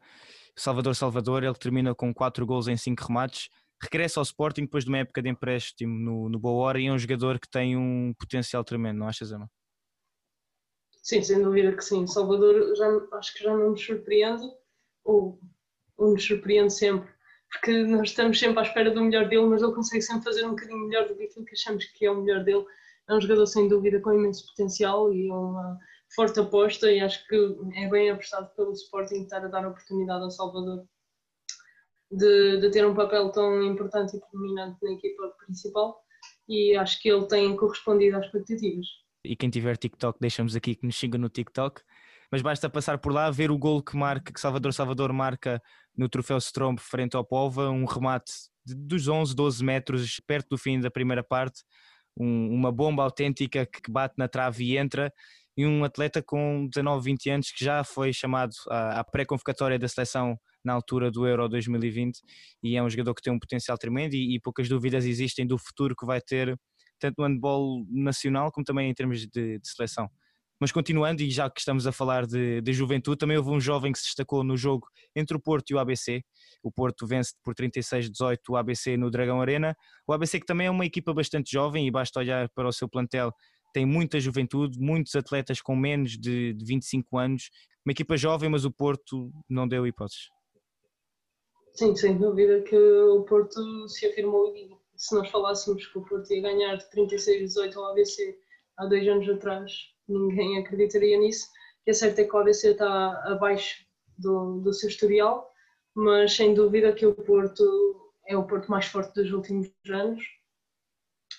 Salvador 0.55 0.95
Salvador, 0.95 1.43
ele 1.43 1.53
termina 1.53 1.93
com 1.93 2.13
4 2.13 2.45
gols 2.45 2.67
em 2.67 2.77
5 2.77 3.03
remates, 3.07 3.49
regressa 3.81 4.19
ao 4.19 4.23
Sporting 4.23 4.61
depois 4.61 4.83
de 4.83 4.89
uma 4.89 4.99
época 4.99 5.21
de 5.21 5.29
empréstimo 5.29 5.99
no, 5.99 6.29
no 6.29 6.39
Boa 6.39 6.63
Hora 6.63 6.79
e 6.79 6.87
é 6.87 6.91
um 6.91 6.97
jogador 6.97 7.39
que 7.39 7.49
tem 7.49 7.77
um 7.77 8.13
potencial 8.17 8.63
tremendo, 8.63 8.99
não 8.99 9.07
achas, 9.07 9.31
Emma? 9.31 9.49
Sim, 11.03 11.21
sem 11.21 11.41
dúvida 11.43 11.75
que 11.75 11.83
sim. 11.83 12.07
Salvador 12.07 12.75
já, 12.75 12.87
acho 13.13 13.33
que 13.33 13.43
já 13.43 13.55
não 13.55 13.71
nos 13.71 13.85
surpreende, 13.85 14.47
ou, 15.05 15.39
ou 15.97 16.11
nos 16.11 16.25
surpreende 16.25 16.73
sempre, 16.73 17.09
porque 17.49 17.83
nós 17.83 18.09
estamos 18.09 18.37
sempre 18.37 18.59
à 18.59 18.63
espera 18.63 18.91
do 18.91 19.03
melhor 19.03 19.29
dele, 19.29 19.45
mas 19.45 19.61
ele 19.61 19.73
consegue 19.73 20.01
sempre 20.01 20.23
fazer 20.23 20.45
um 20.45 20.49
bocadinho 20.49 20.87
melhor 20.87 21.07
do 21.07 21.15
que 21.15 21.23
aquilo 21.23 21.45
que 21.45 21.53
achamos 21.53 21.85
que 21.85 22.05
é 22.05 22.11
o 22.11 22.21
melhor 22.21 22.43
dele. 22.43 22.65
É 23.07 23.13
um 23.13 23.21
jogador 23.21 23.45
sem 23.45 23.67
dúvida 23.67 24.01
com 24.01 24.13
imenso 24.13 24.45
potencial 24.47 25.13
e 25.13 25.29
uma 25.29 25.77
forte 26.15 26.39
aposta 26.39 26.91
e 26.91 26.99
acho 26.99 27.25
que 27.27 27.35
é 27.75 27.87
bem 27.87 28.09
apostado 28.09 28.49
pelo 28.55 28.71
Sporting 28.71 29.23
estar 29.23 29.43
a 29.45 29.47
dar 29.47 29.67
oportunidade 29.67 30.23
ao 30.23 30.31
Salvador 30.31 30.85
de, 32.11 32.59
de, 32.59 32.71
ter 32.71 32.85
um 32.85 32.95
papel 32.95 33.31
tão 33.31 33.61
importante 33.63 34.15
e 34.15 34.19
predominante 34.19 34.77
na 34.81 34.91
equipa 34.91 35.27
principal 35.45 35.99
e 36.47 36.75
acho 36.75 37.01
que 37.01 37.09
ele 37.09 37.27
tem 37.27 37.55
correspondido 37.55 38.17
às 38.17 38.25
expectativas. 38.25 38.85
E 39.23 39.35
quem 39.35 39.49
tiver 39.49 39.75
TikTok, 39.77 40.19
deixamos 40.19 40.55
aqui 40.55 40.75
que 40.75 40.85
nos 40.85 40.97
siga 40.97 41.17
no 41.17 41.29
TikTok. 41.29 41.81
Mas 42.35 42.41
basta 42.41 42.69
passar 42.69 42.97
por 42.97 43.13
lá, 43.13 43.31
ver 43.31 43.49
o 43.49 43.57
gol 43.57 43.81
que 43.81 43.95
marca, 43.95 44.33
que 44.33 44.41
Salvador 44.41 44.73
Salvador 44.73 45.13
marca 45.13 45.61
no 45.97 46.09
troféu 46.09 46.37
Strombo 46.37 46.81
frente 46.81 47.15
ao 47.15 47.23
Pova, 47.23 47.69
um 47.69 47.85
remate 47.85 48.29
de, 48.65 48.75
dos 48.75 49.07
11, 49.07 49.33
12 49.33 49.63
metros, 49.63 50.19
perto 50.27 50.49
do 50.49 50.57
fim 50.57 50.81
da 50.81 50.91
primeira 50.91 51.23
parte, 51.23 51.63
um, 52.19 52.53
uma 52.53 52.73
bomba 52.73 53.03
autêntica 53.03 53.65
que 53.65 53.89
bate 53.89 54.15
na 54.17 54.27
trave 54.27 54.65
e 54.65 54.77
entra, 54.77 55.13
e 55.55 55.65
um 55.65 55.85
atleta 55.85 56.21
com 56.21 56.67
19, 56.67 57.05
20 57.05 57.29
anos 57.29 57.51
que 57.53 57.63
já 57.63 57.85
foi 57.85 58.11
chamado 58.11 58.51
à, 58.69 58.99
à 58.99 59.03
pré-convocatória 59.05 59.79
da 59.79 59.87
seleção 59.87 60.37
na 60.61 60.73
altura 60.73 61.09
do 61.09 61.25
Euro 61.25 61.47
2020 61.47 62.19
e 62.61 62.75
é 62.75 62.83
um 62.83 62.89
jogador 62.89 63.15
que 63.15 63.21
tem 63.21 63.31
um 63.31 63.39
potencial 63.39 63.77
tremendo 63.77 64.13
e, 64.13 64.35
e, 64.35 64.41
poucas 64.41 64.67
dúvidas 64.67 65.05
existem 65.05 65.47
do 65.47 65.57
futuro 65.57 65.95
que 65.97 66.05
vai 66.05 66.19
ter 66.19 66.53
tanto 66.99 67.15
no 67.17 67.27
handball 67.27 67.85
nacional 67.89 68.51
como 68.51 68.65
também 68.65 68.89
em 68.91 68.93
termos 68.93 69.21
de, 69.21 69.57
de 69.57 69.69
seleção. 69.69 70.09
Mas 70.59 70.71
continuando, 70.71 71.21
e 71.21 71.29
já 71.29 71.49
que 71.49 71.59
estamos 71.59 71.85
a 71.85 71.91
falar 71.91 72.25
de, 72.25 72.61
de, 72.61 72.73
juventude, 72.73 73.17
também 73.17 73.37
houve 73.37 73.49
um 73.49 73.59
jovem 73.59 73.91
que 73.91 73.99
se 73.99 74.05
destacou 74.05 74.43
no 74.43 74.55
jogo 74.55 74.87
entre 75.15 75.35
o 75.35 75.39
Porto 75.39 75.69
e 75.71 75.75
o 75.75 75.79
ABC. 75.79 76.23
O 76.63 76.71
Porto 76.71 77.05
vence 77.05 77.33
por 77.43 77.53
36-18 77.53 78.37
o 78.49 78.55
ABC 78.55 78.95
no 78.95 79.11
Dragão 79.11 79.41
Arena. 79.41 79.75
O 80.07 80.13
ABC 80.13 80.39
que 80.39 80.45
também 80.45 80.67
é 80.67 80.71
uma 80.71 80.85
equipa 80.85 81.13
bastante 81.13 81.51
jovem 81.51 81.85
e 81.85 81.91
basta 81.91 82.19
olhar 82.19 82.49
para 82.55 82.67
o 82.67 82.71
seu 82.71 82.87
plantel, 82.87 83.33
tem 83.73 83.85
muita 83.85 84.17
juventude, 84.21 84.79
muitos 84.79 85.13
atletas 85.15 85.61
com 85.61 85.75
menos 85.75 86.11
de, 86.11 86.53
de 86.53 86.65
25 86.65 87.17
anos. 87.17 87.49
Uma 87.85 87.91
equipa 87.91 88.15
jovem, 88.15 88.49
mas 88.49 88.63
o 88.63 88.71
Porto 88.71 89.29
não 89.49 89.67
deu 89.67 89.85
hipóteses. 89.85 90.29
Sim, 91.73 91.93
sem 91.93 92.17
dúvida 92.17 92.61
que 92.61 92.77
o 92.77 93.23
Porto 93.25 93.89
se 93.89 94.05
afirmou 94.05 94.55
e 94.55 94.69
se 94.95 95.13
nós 95.13 95.29
falássemos 95.29 95.85
que 95.85 95.97
o 95.97 96.05
Porto 96.05 96.31
ia 96.33 96.41
ganhar 96.41 96.77
36-18 96.77 97.75
ao 97.75 97.91
ABC 97.91 98.39
há 98.77 98.85
dois 98.85 99.05
anos 99.05 99.27
atrás, 99.27 99.73
ninguém 100.07 100.59
acreditaria 100.59 101.17
nisso. 101.17 101.47
O 101.81 101.85
que 101.85 101.91
é 101.91 101.93
certo 101.93 102.19
é 102.19 102.23
que 102.23 102.35
o 102.35 102.39
ABC 102.39 102.71
está 102.71 103.11
abaixo 103.31 103.85
do, 104.17 104.59
do 104.61 104.73
seu 104.73 104.89
historial, 104.89 105.51
mas 105.93 106.35
sem 106.35 106.53
dúvida 106.53 106.93
que 106.93 107.05
o 107.05 107.13
Porto 107.13 108.11
é 108.27 108.35
o 108.35 108.45
Porto 108.45 108.69
mais 108.69 108.85
forte 108.85 109.13
dos 109.15 109.31
últimos 109.31 109.71
anos, 109.89 110.23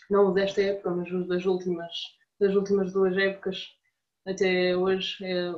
não 0.09 0.33
desta 0.33 0.63
época, 0.63 0.91
mas 0.91 1.29
das 1.29 1.45
últimas, 1.45 1.93
das 2.39 2.55
últimas 2.55 2.93
duas 2.93 3.17
épocas 3.17 3.77
até 4.27 4.77
hoje 4.77 5.25
é 5.25 5.51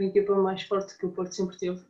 a 0.00 0.04
equipa 0.04 0.34
mais 0.36 0.62
forte 0.62 0.96
que 0.96 1.06
o 1.06 1.12
Porto 1.12 1.32
sempre 1.32 1.58
teve. 1.58 1.84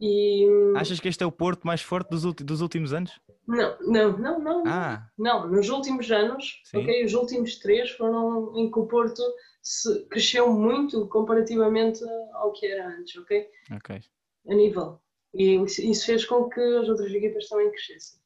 E... 0.00 0.46
Achas 0.76 0.98
que 0.98 1.08
este 1.08 1.22
é 1.22 1.26
o 1.26 1.32
Porto 1.32 1.66
mais 1.66 1.80
forte 1.80 2.10
dos, 2.10 2.24
dos 2.34 2.60
últimos 2.60 2.92
anos? 2.92 3.20
Não, 3.46 3.76
não, 3.80 4.18
não, 4.18 4.38
não. 4.38 4.62
Ah. 4.66 5.08
Não, 5.16 5.48
nos 5.48 5.68
últimos 5.68 6.10
anos, 6.10 6.62
ok, 6.74 7.04
os 7.04 7.14
últimos 7.14 7.56
três 7.58 7.90
foram 7.90 8.56
em 8.56 8.70
que 8.70 8.78
o 8.78 8.86
Porto 8.86 9.22
se, 9.62 10.04
cresceu 10.06 10.52
muito 10.52 11.06
comparativamente 11.08 12.02
ao 12.34 12.52
que 12.52 12.66
era 12.66 12.88
antes, 12.88 13.16
ok? 13.16 13.48
Ok. 13.72 14.00
A 14.48 14.54
nível. 14.54 15.00
E 15.32 15.56
isso 15.56 16.06
fez 16.06 16.24
com 16.24 16.48
que 16.48 16.60
as 16.60 16.88
outras 16.88 17.12
equipas 17.12 17.48
também 17.48 17.70
crescessem. 17.70 18.20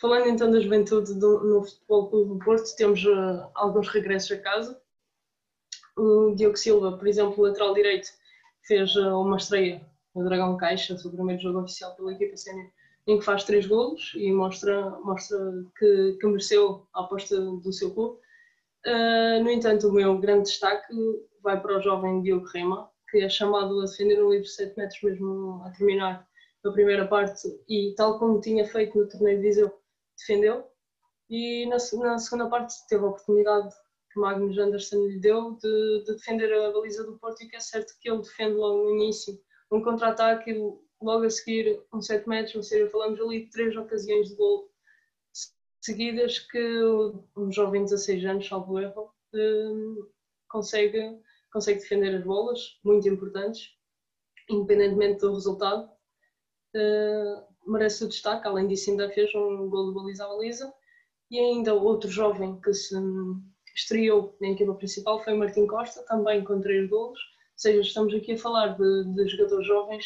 Falando 0.00 0.28
então 0.28 0.50
da 0.50 0.60
juventude 0.60 1.14
do, 1.14 1.44
no 1.44 1.64
Futebol 1.64 2.08
Clube 2.08 2.28
do 2.30 2.44
Porto, 2.44 2.74
temos 2.76 3.04
uh, 3.04 3.50
alguns 3.54 3.88
regressos 3.88 4.32
a 4.32 4.38
casa. 4.38 4.80
O 5.96 6.34
Diogo 6.34 6.56
Silva, 6.56 6.96
por 6.96 7.06
exemplo, 7.06 7.42
lateral 7.42 7.74
direito, 7.74 8.08
fez 8.66 8.96
uh, 8.96 9.20
uma 9.20 9.36
estreia 9.36 9.86
no 10.14 10.24
Dragão 10.24 10.56
Caixa, 10.56 10.94
o 10.94 11.10
primeiro 11.10 11.40
jogo 11.40 11.60
oficial 11.60 11.94
pela 11.94 12.12
equipa 12.12 12.36
sénior, 12.36 12.70
em 13.06 13.18
que 13.18 13.24
faz 13.24 13.44
três 13.44 13.66
golos 13.66 14.12
e 14.14 14.30
mostra, 14.32 14.90
mostra 15.02 15.38
que, 15.78 16.16
que 16.20 16.26
mereceu 16.26 16.86
a 16.92 17.00
aposta 17.00 17.40
do 17.40 17.72
seu 17.72 17.92
clube. 17.92 18.18
Uh, 18.86 19.42
no 19.42 19.50
entanto, 19.50 19.88
o 19.88 19.92
meu 19.92 20.18
grande 20.18 20.44
destaque 20.44 20.94
vai 21.42 21.60
para 21.60 21.78
o 21.78 21.80
jovem 21.80 22.22
Diogo 22.22 22.46
Rema, 22.46 22.90
que 23.10 23.18
é 23.18 23.28
chamado 23.28 23.80
a 23.80 23.84
defender 23.84 24.22
um 24.22 24.30
livre 24.30 24.44
de 24.44 24.52
7 24.52 24.76
metros 24.76 25.02
mesmo 25.02 25.62
a 25.64 25.70
terminar 25.70 26.26
a 26.64 26.70
primeira 26.70 27.06
parte 27.06 27.48
e 27.68 27.94
tal 27.96 28.18
como 28.18 28.40
tinha 28.40 28.66
feito 28.66 28.98
no 28.98 29.08
torneio 29.08 29.38
de 29.38 29.42
Viseu, 29.42 29.72
defendeu. 30.18 30.66
E 31.28 31.66
na, 31.66 31.76
na 32.02 32.18
segunda 32.18 32.48
parte 32.48 32.74
teve 32.88 33.04
a 33.04 33.08
oportunidade 33.08 33.74
que 34.12 34.20
Magnus 34.20 34.58
Anderson 34.58 35.06
lhe 35.06 35.20
deu 35.20 35.52
de, 35.52 36.04
de, 36.04 36.14
defender 36.14 36.52
a 36.52 36.72
baliza 36.72 37.04
do 37.04 37.18
Porto 37.18 37.42
e 37.42 37.48
que 37.48 37.56
é 37.56 37.60
certo 37.60 37.94
que 38.00 38.10
ele 38.10 38.18
defende 38.20 38.54
logo 38.54 38.84
no 38.84 38.90
início 38.96 39.38
um 39.70 39.82
contra-ataque 39.82 40.52
logo 41.00 41.24
a 41.24 41.30
seguir 41.30 41.82
um 41.92 42.02
7 42.02 42.28
metros, 42.28 42.54
ou 42.54 42.62
seja, 42.62 42.90
falamos 42.90 43.20
ali 43.20 43.44
de 43.44 43.50
três 43.50 43.76
ocasiões 43.76 44.28
de 44.28 44.34
gol 44.34 44.68
seguidas 45.80 46.38
que 46.38 46.84
um 47.36 47.50
jovem 47.50 47.84
de 47.84 47.90
16 47.90 48.24
anos, 48.26 48.48
salvo 48.48 48.78
erro, 48.78 49.10
hum, 49.34 50.08
consegue, 50.48 51.18
consegue 51.52 51.80
defender 51.80 52.14
as 52.16 52.24
bolas, 52.24 52.78
muito 52.84 53.08
importantes, 53.08 53.70
independentemente 54.48 55.20
do 55.20 55.32
resultado. 55.32 55.90
Uh, 56.76 57.70
merece 57.70 58.04
o 58.04 58.08
destaque, 58.08 58.46
além 58.46 58.68
disso 58.68 58.90
ainda 58.90 59.10
fez 59.10 59.34
um 59.34 59.68
gol 59.68 59.88
de 59.88 59.94
baliza 59.94 60.24
a 60.24 60.28
baliza. 60.28 60.74
E 61.30 61.38
ainda 61.38 61.74
outro 61.74 62.10
jovem 62.10 62.60
que 62.60 62.72
se 62.74 62.94
estreou 63.74 64.36
na 64.40 64.48
equipa 64.50 64.74
principal 64.74 65.22
foi 65.22 65.32
Martim 65.34 65.66
Costa, 65.66 66.02
também 66.02 66.44
com 66.44 66.60
três 66.60 66.90
golos 66.90 67.20
seja, 67.60 67.80
estamos 67.80 68.14
aqui 68.14 68.32
a 68.32 68.38
falar 68.38 68.68
de, 68.68 69.14
de 69.14 69.28
jogadores 69.28 69.66
jovens 69.66 70.04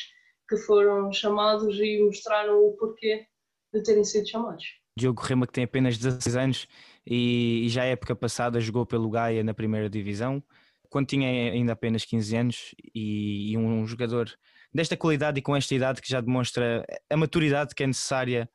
que 0.48 0.56
foram 0.58 1.12
chamados 1.12 1.78
e 1.78 2.02
mostraram 2.04 2.58
o 2.58 2.76
porquê 2.76 3.26
de 3.72 3.82
terem 3.82 4.04
sido 4.04 4.28
chamados. 4.28 4.64
Diogo 4.98 5.22
Rema, 5.22 5.46
que 5.46 5.52
tem 5.52 5.64
apenas 5.64 5.96
16 5.96 6.36
anos 6.36 6.68
e, 7.06 7.64
e 7.64 7.68
já 7.68 7.84
época 7.84 8.14
passada 8.14 8.60
jogou 8.60 8.84
pelo 8.84 9.08
Gaia 9.08 9.42
na 9.42 9.54
primeira 9.54 9.88
divisão, 9.88 10.42
quando 10.88 11.06
tinha 11.06 11.28
ainda 11.28 11.72
apenas 11.72 12.04
15 12.04 12.36
anos, 12.36 12.74
e, 12.94 13.52
e 13.52 13.58
um 13.58 13.86
jogador 13.86 14.30
desta 14.72 14.96
qualidade 14.96 15.38
e 15.38 15.42
com 15.42 15.56
esta 15.56 15.74
idade 15.74 16.02
que 16.02 16.08
já 16.08 16.20
demonstra 16.20 16.84
a 17.08 17.16
maturidade 17.16 17.74
que 17.74 17.82
é 17.82 17.86
necessária 17.86 18.48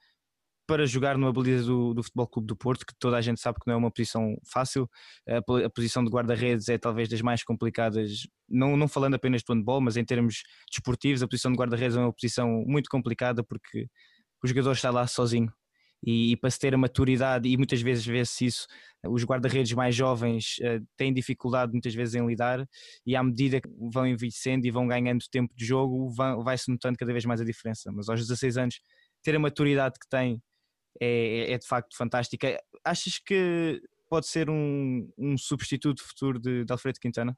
para 0.70 0.86
jogar 0.86 1.18
numa 1.18 1.34
baliza 1.34 1.66
do, 1.66 1.96
do 1.96 2.04
Futebol 2.04 2.28
Clube 2.28 2.48
do 2.48 2.56
Porto, 2.56 2.86
que 2.86 2.94
toda 3.00 3.18
a 3.18 3.22
gente 3.22 3.42
sabe 3.42 3.58
que 3.60 3.66
não 3.66 3.74
é 3.74 3.78
uma 3.78 3.90
posição 3.90 4.36
fácil. 4.46 4.88
A, 5.28 5.38
a 5.66 5.70
posição 5.72 6.04
de 6.04 6.12
guarda-redes 6.12 6.70
é 6.70 6.78
talvez 6.78 7.10
das 7.10 7.22
mais 7.22 7.44
complicadas, 7.44 8.28
não, 8.48 8.78
não 8.78 8.88
falando 8.88 9.16
apenas 9.16 9.42
do 9.42 9.52
handball, 9.52 9.82
mas 9.82 9.98
em 9.98 10.06
termos 10.06 10.44
desportivos, 10.70 11.24
a 11.24 11.28
posição 11.28 11.52
de 11.52 11.58
guarda-redes 11.58 11.98
é 11.98 12.00
uma 12.00 12.14
posição 12.14 12.64
muito 12.68 12.88
complicada 12.88 13.44
porque 13.44 13.88
o 14.44 14.48
jogador 14.48 14.74
está 14.74 14.92
lá 14.92 15.08
sozinho. 15.08 15.52
E, 16.06 16.34
e 16.34 16.38
para 16.38 16.52
se 16.52 16.60
ter 16.60 16.76
a 16.76 16.78
maturidade, 16.78 17.50
e 17.50 17.58
muitas 17.58 17.82
vezes 17.82 18.06
vê-se 18.06 18.46
isso, 18.46 18.68
os 19.08 19.24
guarda-redes 19.24 19.74
mais 19.74 19.96
jovens 19.96 20.58
uh, 20.60 20.86
têm 20.96 21.12
dificuldade 21.12 21.72
muitas 21.72 21.96
vezes 21.96 22.14
em 22.14 22.26
lidar, 22.28 22.64
e 23.04 23.16
à 23.16 23.24
medida 23.24 23.60
que 23.60 23.68
vão 23.92 24.06
envelhecendo 24.06 24.68
e 24.68 24.72
vão 24.72 24.88
ganhando 24.88 25.26
tempo 25.32 25.52
de 25.56 25.66
jogo, 25.66 26.12
vai-se 26.44 26.72
notando 26.72 26.96
cada 26.96 27.12
vez 27.12 27.26
mais 27.26 27.42
a 27.42 27.44
diferença. 27.44 27.92
Mas 27.92 28.08
aos 28.08 28.20
16 28.22 28.58
anos, 28.58 28.80
ter 29.24 29.36
a 29.36 29.40
maturidade 29.40 29.96
que 30.00 30.08
tem 30.08 30.40
é, 31.00 31.54
é 31.54 31.58
de 31.58 31.68
facto 31.68 31.96
fantástica. 31.96 32.62
Achas 32.84 33.20
que 33.20 33.82
pode 34.10 34.28
ser 34.28 34.50
um, 34.50 35.12
um 35.18 35.38
substituto 35.38 36.04
futuro 36.04 36.40
de, 36.40 36.66
de 36.66 36.72
Alfredo 36.72 37.00
Quintana? 37.00 37.38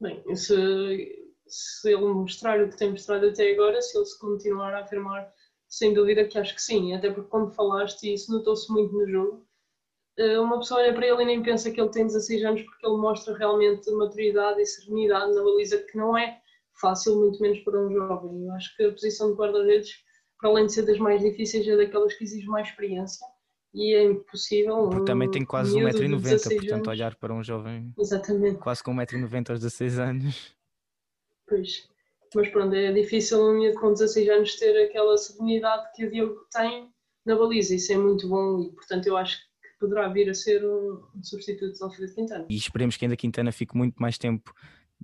Bem, 0.00 0.22
se, 0.34 1.34
se 1.46 1.92
ele 1.92 2.06
mostrar 2.06 2.60
o 2.60 2.68
que 2.68 2.76
tem 2.76 2.90
mostrado 2.90 3.26
até 3.26 3.52
agora, 3.52 3.80
se 3.82 3.96
ele 3.96 4.06
se 4.06 4.18
continuar 4.18 4.74
a 4.74 4.80
afirmar, 4.80 5.32
sem 5.68 5.92
dúvida 5.92 6.26
que 6.26 6.38
acho 6.38 6.54
que 6.54 6.62
sim, 6.62 6.94
até 6.94 7.10
porque 7.10 7.28
quando 7.28 7.52
falaste, 7.52 8.12
isso 8.12 8.32
notou-se 8.32 8.72
muito 8.72 8.92
no 8.94 9.08
jogo, 9.08 9.48
eh, 10.16 10.38
uma 10.38 10.58
pessoa 10.58 10.80
olha 10.80 10.94
para 10.94 11.06
ele 11.06 11.22
e 11.22 11.26
nem 11.26 11.42
pensa 11.42 11.70
que 11.70 11.80
ele 11.80 11.90
tem 11.90 12.06
16 12.06 12.44
anos 12.44 12.62
porque 12.62 12.86
ele 12.86 12.96
mostra 12.96 13.36
realmente 13.36 13.90
maturidade 13.92 14.60
e 14.60 14.66
serenidade 14.66 15.34
na 15.34 15.42
baliza 15.42 15.78
que 15.78 15.96
não 15.96 16.16
é 16.16 16.40
fácil, 16.80 17.16
muito 17.18 17.40
menos 17.40 17.58
para 17.60 17.80
um 17.80 17.92
jovem. 17.92 18.46
Eu 18.46 18.52
acho 18.52 18.76
que 18.76 18.84
a 18.84 18.90
posição 18.92 19.30
de 19.30 19.36
guarda-redes, 19.36 20.04
para 20.38 20.50
além 20.50 20.66
de 20.66 20.72
ser 20.72 20.86
das 20.86 20.98
mais 20.98 21.20
difíceis, 21.20 21.66
é 21.66 21.76
daquelas 21.76 22.14
que 22.14 22.24
exige 22.24 22.46
mais 22.46 22.68
experiência 22.68 23.26
e 23.74 23.94
é 23.94 24.04
impossível. 24.04 24.88
Porque 24.88 25.04
também 25.04 25.30
tem 25.30 25.44
quase 25.44 25.74
1,90m, 25.74 26.42
portanto, 26.42 26.72
anos. 26.72 26.88
olhar 26.88 27.14
para 27.16 27.34
um 27.34 27.42
jovem 27.42 27.92
Exatamente. 27.98 28.58
quase 28.58 28.82
com 28.82 28.94
1,90m 28.94 29.50
aos 29.50 29.60
16 29.60 29.98
anos. 29.98 30.56
Pois, 31.46 31.88
mas 32.34 32.48
pronto, 32.48 32.74
é 32.74 32.92
difícil 32.92 33.40
um 33.40 33.58
miúdo 33.58 33.80
com 33.80 33.92
16 33.92 34.28
anos 34.28 34.56
ter 34.56 34.84
aquela 34.84 35.16
serenidade 35.16 35.90
que 35.94 36.04
o 36.04 36.10
Diogo 36.10 36.46
tem 36.52 36.90
na 37.24 37.36
baliza, 37.36 37.74
isso 37.74 37.92
é 37.92 37.96
muito 37.96 38.28
bom 38.28 38.60
e, 38.60 38.72
portanto, 38.72 39.06
eu 39.06 39.16
acho 39.16 39.38
que 39.38 39.78
poderá 39.80 40.08
vir 40.08 40.30
a 40.30 40.34
ser 40.34 40.64
um 40.64 41.22
substituto 41.22 41.74
de 41.74 41.82
Alfredo 41.82 42.14
Quintana. 42.14 42.46
E 42.48 42.56
esperemos 42.56 42.96
que 42.96 43.04
ainda 43.04 43.16
Quintana 43.16 43.52
fique 43.52 43.76
muito 43.76 43.96
mais 43.96 44.18
tempo 44.18 44.52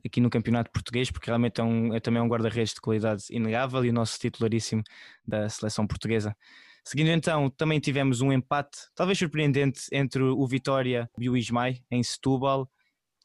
aqui 0.04 0.20
no 0.20 0.30
campeonato 0.30 0.70
português, 0.70 1.10
porque 1.10 1.26
realmente 1.26 1.60
é, 1.60 1.64
um, 1.64 1.94
é 1.94 2.00
também 2.00 2.22
um 2.22 2.28
guarda-redes 2.28 2.74
de 2.74 2.80
qualidade 2.80 3.24
inegável 3.30 3.84
e 3.84 3.90
o 3.90 3.92
nosso 3.92 4.18
titularíssimo 4.18 4.82
da 5.26 5.48
seleção 5.48 5.86
portuguesa. 5.86 6.36
Seguindo 6.84 7.08
então, 7.08 7.48
também 7.48 7.80
tivemos 7.80 8.20
um 8.20 8.30
empate, 8.30 8.78
talvez 8.94 9.18
surpreendente, 9.18 9.82
entre 9.90 10.22
o 10.22 10.46
Vitória 10.46 11.08
e 11.18 11.30
o 11.30 11.36
Ismael 11.36 11.76
em 11.90 12.02
Setúbal. 12.02 12.70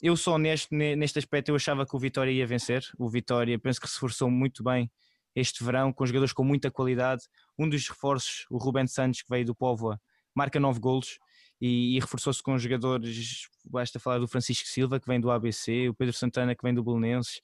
Eu 0.02 0.16
sou 0.16 0.36
honesto 0.36 0.74
neste 0.74 1.20
aspecto, 1.20 1.50
eu 1.50 1.56
achava 1.56 1.86
que 1.86 1.94
o 1.94 2.00
Vitória 2.00 2.32
ia 2.32 2.48
vencer. 2.48 2.82
O 2.98 3.10
Vitória 3.10 3.60
penso 3.60 3.82
que 3.82 3.88
se 3.88 3.96
esforçou 3.96 4.32
muito 4.32 4.64
bem 4.64 4.90
este 5.36 5.62
verão, 5.64 5.92
com 5.92 6.06
jogadores 6.06 6.32
com 6.32 6.44
muita 6.44 6.72
qualidade. 6.72 7.24
Um 7.58 7.68
dos 7.68 7.88
reforços, 7.88 8.46
o 8.50 8.58
Ruben 8.58 8.88
Santos, 8.88 9.22
que 9.22 9.30
veio 9.30 9.46
do 9.46 9.54
Póvoa, 9.54 10.00
marca 10.34 10.58
nove 10.58 10.80
golos 10.80 11.20
e, 11.62 11.98
e 11.98 12.00
reforçou-se 12.00 12.42
com 12.42 12.58
jogadores, 12.58 13.48
basta 13.66 14.00
falar 14.00 14.20
do 14.20 14.28
Francisco 14.28 14.68
Silva, 14.68 15.00
que 15.00 15.08
vem 15.08 15.20
do 15.20 15.32
ABC, 15.32 15.90
o 15.90 15.94
Pedro 15.94 16.14
Santana, 16.14 16.56
que 16.56 16.64
vem 16.64 16.74
do 16.74 16.84
Belenenses, 16.84 17.42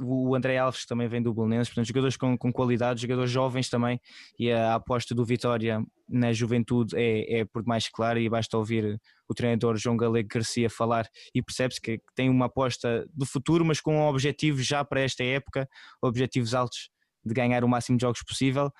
o 0.00 0.34
André 0.34 0.56
Alves, 0.56 0.86
também 0.86 1.08
vem 1.08 1.20
do 1.20 1.34
Belenenses, 1.34 1.68
portanto, 1.68 1.88
jogadores 1.88 2.16
com, 2.16 2.38
com 2.38 2.52
qualidade, 2.52 3.02
jogadores 3.02 3.30
jovens 3.30 3.68
também, 3.68 4.00
e 4.38 4.50
a, 4.50 4.74
aposta 4.74 5.14
do 5.14 5.24
Vitória 5.24 5.82
na 6.08 6.32
juventude 6.32 6.96
é, 6.96 7.40
é 7.40 7.44
por 7.44 7.62
demais 7.62 7.88
clara, 7.88 8.20
e 8.20 8.28
basta 8.28 8.56
ouvir 8.56 9.00
o 9.28 9.34
treinador 9.34 9.76
João 9.76 9.96
Galego 9.96 10.28
Garcia 10.32 10.70
falar 10.70 11.08
e 11.34 11.42
percebe-se 11.42 11.80
que 11.80 12.00
tem 12.14 12.30
uma 12.30 12.46
aposta 12.46 13.06
do 13.12 13.26
futuro, 13.26 13.64
mas 13.64 13.80
com 13.80 14.00
objetivos 14.06 14.64
já 14.64 14.84
para 14.84 15.00
esta 15.00 15.24
época, 15.24 15.68
objetivos 16.00 16.54
altos 16.54 16.90
de 17.24 17.34
ganhar 17.34 17.64
o 17.64 17.68
máximo 17.68 17.98
de 17.98 18.02
jogos 18.02 18.22
possível 18.22 18.72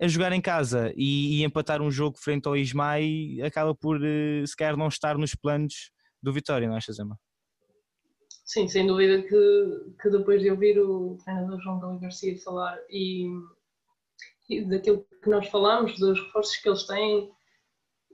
a 0.00 0.06
jogar 0.06 0.32
em 0.32 0.40
casa 0.40 0.92
e, 0.96 1.40
e, 1.40 1.44
empatar 1.44 1.82
um 1.82 1.90
jogo 1.90 2.16
frente 2.18 2.46
ao 2.46 2.56
Ismael 2.56 3.44
acaba 3.44 3.74
por 3.74 3.96
uh, 3.96 4.46
se 4.46 4.56
calhar 4.56 4.76
não 4.76 4.88
estar 4.88 5.18
nos 5.18 5.34
planos 5.34 5.90
do 6.22 6.32
Vitória, 6.32 6.68
não 6.68 6.76
achas, 6.76 6.96
Zema? 6.96 7.18
Sim, 8.44 8.66
sem 8.68 8.86
dúvida 8.86 9.22
que, 9.22 9.94
que 10.00 10.08
depois 10.08 10.40
de 10.40 10.50
ouvir 10.50 10.78
o 10.78 11.18
treinador 11.22 11.60
João 11.60 11.80
Galego 11.80 12.00
Garcia 12.00 12.38
falar 12.40 12.78
e, 12.88 13.26
e, 14.48 14.64
daquilo 14.64 15.04
que 15.22 15.28
nós 15.28 15.48
falámos, 15.48 15.98
dos 15.98 16.18
reforços 16.18 16.56
que 16.56 16.68
eles 16.68 16.86
têm, 16.86 17.30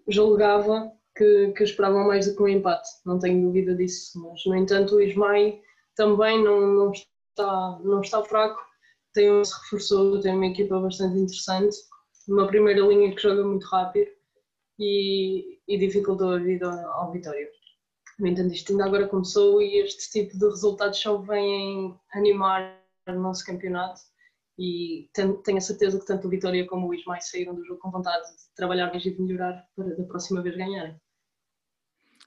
julgava 0.08 0.90
que, 1.16 1.52
que 1.52 1.62
esperavam 1.62 2.08
mais 2.08 2.26
do 2.26 2.36
que 2.36 2.42
um 2.42 2.48
empate, 2.48 2.88
não 3.06 3.18
tenho 3.18 3.42
dúvida 3.42 3.74
disso, 3.76 4.20
mas 4.20 4.44
no 4.44 4.56
entanto 4.56 4.96
o 4.96 5.00
Ismael 5.00 5.60
também 5.94 6.42
não, 6.42 6.60
não, 6.60 6.90
está, 6.90 7.78
não 7.84 8.00
está 8.00 8.24
fraco 8.24 8.60
tem, 9.14 9.44
se 9.44 9.54
reforçou, 9.62 10.20
tem 10.20 10.34
uma 10.34 10.46
equipa 10.46 10.78
bastante 10.78 11.16
interessante, 11.18 11.76
uma 12.28 12.46
primeira 12.46 12.80
linha 12.80 13.14
que 13.14 13.22
joga 13.22 13.44
muito 13.44 13.64
rápido 13.66 14.10
e, 14.78 15.60
e 15.66 15.78
dificultou 15.78 16.30
a 16.30 16.38
vida 16.38 16.68
ao 16.92 17.12
Vitória. 17.12 17.48
No 18.18 18.26
entanto, 18.26 18.52
isto 18.52 18.72
ainda 18.72 18.84
agora 18.84 19.08
começou 19.08 19.62
e 19.62 19.78
este 19.78 20.10
tipo 20.10 20.38
de 20.38 20.44
resultados 20.44 20.98
só 20.98 21.16
vêm 21.18 21.98
animar 22.12 22.80
o 23.08 23.12
nosso 23.12 23.44
campeonato 23.44 24.00
e 24.58 25.08
tenho 25.12 25.58
a 25.58 25.60
certeza 25.60 25.98
que 25.98 26.06
tanto 26.06 26.26
o 26.26 26.30
Vitória 26.30 26.66
como 26.66 26.88
o 26.88 26.94
Ismael 26.94 27.20
saíram 27.22 27.54
do 27.54 27.64
jogo 27.64 27.80
com 27.80 27.90
vontade 27.90 28.24
de 28.24 28.54
trabalhar 28.54 28.88
mais 28.88 29.04
e 29.04 29.10
de 29.10 29.20
melhorar 29.20 29.66
para 29.74 29.96
da 29.96 30.04
próxima 30.04 30.42
vez 30.42 30.56
ganharem. 30.56 31.00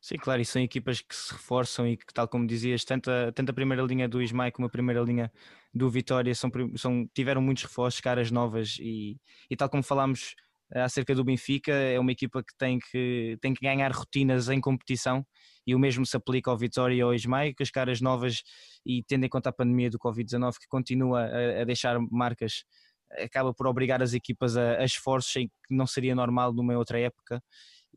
Sim, 0.08 0.16
claro, 0.16 0.42
e 0.42 0.46
são 0.46 0.62
equipas 0.62 1.02
que 1.02 1.14
se 1.14 1.34
reforçam 1.34 1.86
e 1.86 1.98
que, 1.98 2.14
tal 2.14 2.30
como 2.30 2.48
dizias, 2.48 2.86
tanto 2.86 3.12
a, 3.12 3.30
tanto 3.34 3.50
a 3.50 3.54
primeira 3.54 3.84
linha 3.84 4.08
do 4.08 4.22
Ismael 4.22 4.54
como 4.54 4.66
a 4.66 4.70
primeira 4.70 5.02
linha 5.02 5.30
do 5.74 5.90
Vitória 5.90 6.34
são, 6.34 6.50
são, 6.78 7.06
tiveram 7.14 7.42
muitos 7.42 7.64
reforços, 7.64 8.00
caras 8.00 8.32
novas 8.32 8.78
e, 8.80 9.20
e 9.50 9.58
tal 9.58 9.70
como 9.70 9.84
falámos 9.84 10.34
eh, 10.72 10.80
acerca 10.82 11.14
do 11.14 11.26
Benfica, 11.26 11.74
é 11.74 12.00
uma 12.00 12.14
equipa 12.14 12.42
que 12.42 12.56
tem 12.58 12.80
que, 12.80 13.38
tem 13.42 13.54
que 13.54 13.60
ganhar 13.60 13.92
rotinas 13.92 14.48
em 14.48 14.62
competição 14.62 15.26
e 15.66 15.76
o 15.76 15.80
mesmo 15.80 16.06
se 16.06 16.16
aplica 16.16 16.50
ao 16.50 16.58
Vitória 16.58 16.96
e 16.96 17.02
ao 17.02 17.14
Ismael, 17.14 17.54
com 17.54 17.62
as 17.64 17.70
caras 17.70 18.00
novas 18.00 18.44
e 18.86 19.04
tendo 19.04 19.26
em 19.26 19.30
conta 19.30 19.50
a 19.50 19.54
pandemia 19.54 19.90
do 19.90 20.00
Covid-19 20.00 20.54
que 20.58 20.68
continua 20.70 21.24
a, 21.26 21.64
a, 21.64 21.66
deixar 21.66 22.00
marcas, 22.10 22.64
acaba 23.12 23.54
por 23.54 23.68
obrigar 23.68 24.02
as 24.02 24.14
equipas 24.14 24.56
a, 24.56 24.78
a 24.78 24.86
esforços 24.86 25.34
que 25.34 25.76
não 25.76 25.86
seria 25.86 26.16
normal 26.16 26.54
numa 26.54 26.78
outra 26.78 26.98
época 26.98 27.44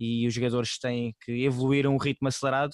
e 0.01 0.27
os 0.27 0.33
jogadores 0.33 0.79
têm 0.79 1.15
que 1.21 1.45
evoluir 1.45 1.87
a 1.87 1.91
um 1.91 1.99
ritmo 1.99 2.27
acelerado 2.27 2.73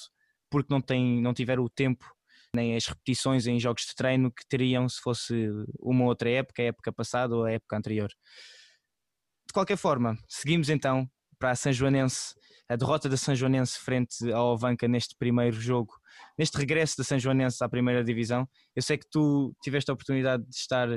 porque 0.48 0.72
não, 0.72 0.80
têm, 0.80 1.20
não 1.20 1.34
tiveram 1.34 1.64
o 1.64 1.68
tempo 1.68 2.06
nem 2.54 2.74
as 2.74 2.86
repetições 2.86 3.46
em 3.46 3.60
jogos 3.60 3.84
de 3.84 3.94
treino 3.94 4.32
que 4.32 4.46
teriam 4.48 4.88
se 4.88 5.00
fosse 5.00 5.50
uma 5.78 6.04
outra 6.04 6.30
época, 6.30 6.62
a 6.62 6.66
época 6.66 6.92
passada 6.92 7.36
ou 7.36 7.44
a 7.44 7.52
época 7.52 7.76
anterior. 7.76 8.08
De 9.46 9.52
qualquer 9.52 9.76
forma, 9.76 10.16
seguimos 10.28 10.70
então 10.70 11.08
para 11.38 11.50
a 11.50 11.56
São 11.56 11.72
Joanense, 11.72 12.34
a 12.68 12.76
derrota 12.76 13.08
da 13.08 13.16
São 13.16 13.34
Joanense 13.34 13.78
frente 13.78 14.32
ao 14.32 14.52
Avanca 14.52 14.88
neste 14.88 15.14
primeiro 15.18 15.60
jogo, 15.60 15.92
neste 16.38 16.56
regresso 16.56 16.96
da 16.96 17.04
São 17.04 17.18
Joanense 17.18 17.62
à 17.62 17.68
primeira 17.68 18.02
divisão. 18.02 18.48
Eu 18.74 18.82
sei 18.82 18.96
que 18.96 19.08
tu 19.10 19.54
tiveste 19.62 19.90
a 19.90 19.94
oportunidade 19.94 20.42
de 20.48 20.56
estar 20.56 20.88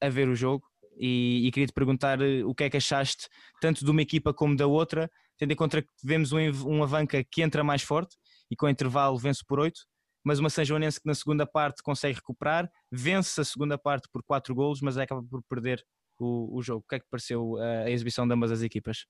a 0.00 0.08
ver 0.08 0.28
o 0.28 0.34
jogo 0.34 0.69
e, 1.00 1.46
e 1.46 1.50
queria 1.50 1.66
te 1.66 1.72
perguntar 1.72 2.20
eh, 2.20 2.44
o 2.44 2.54
que 2.54 2.64
é 2.64 2.70
que 2.70 2.76
achaste 2.76 3.26
tanto 3.60 3.84
de 3.84 3.90
uma 3.90 4.02
equipa 4.02 4.34
como 4.34 4.54
da 4.54 4.66
outra, 4.66 5.10
tendo 5.38 5.52
em 5.52 5.56
conta 5.56 5.80
que 5.80 5.88
vemos 6.04 6.32
um, 6.32 6.38
um 6.66 6.82
Avanca 6.82 7.24
que 7.24 7.40
entra 7.40 7.64
mais 7.64 7.82
forte 7.82 8.16
e 8.50 8.54
com 8.54 8.68
intervalo 8.68 9.16
vence 9.16 9.42
por 9.46 9.58
8, 9.58 9.80
mas 10.22 10.38
uma 10.38 10.50
São 10.50 10.64
Joanense 10.64 11.00
que 11.00 11.06
na 11.06 11.14
segunda 11.14 11.46
parte 11.46 11.82
consegue 11.82 12.16
recuperar, 12.16 12.70
vence 12.92 13.40
a 13.40 13.44
segunda 13.44 13.78
parte 13.78 14.08
por 14.12 14.22
4 14.22 14.54
golos, 14.54 14.82
mas 14.82 14.98
acaba 14.98 15.22
por 15.22 15.42
perder 15.48 15.82
o, 16.18 16.58
o 16.58 16.62
jogo. 16.62 16.84
O 16.84 16.88
que 16.88 16.96
é 16.96 17.00
que 17.00 17.06
pareceu 17.10 17.56
a, 17.56 17.84
a 17.84 17.90
exibição 17.90 18.28
de 18.28 18.34
ambas 18.34 18.52
as 18.52 18.60
equipas? 18.60 19.06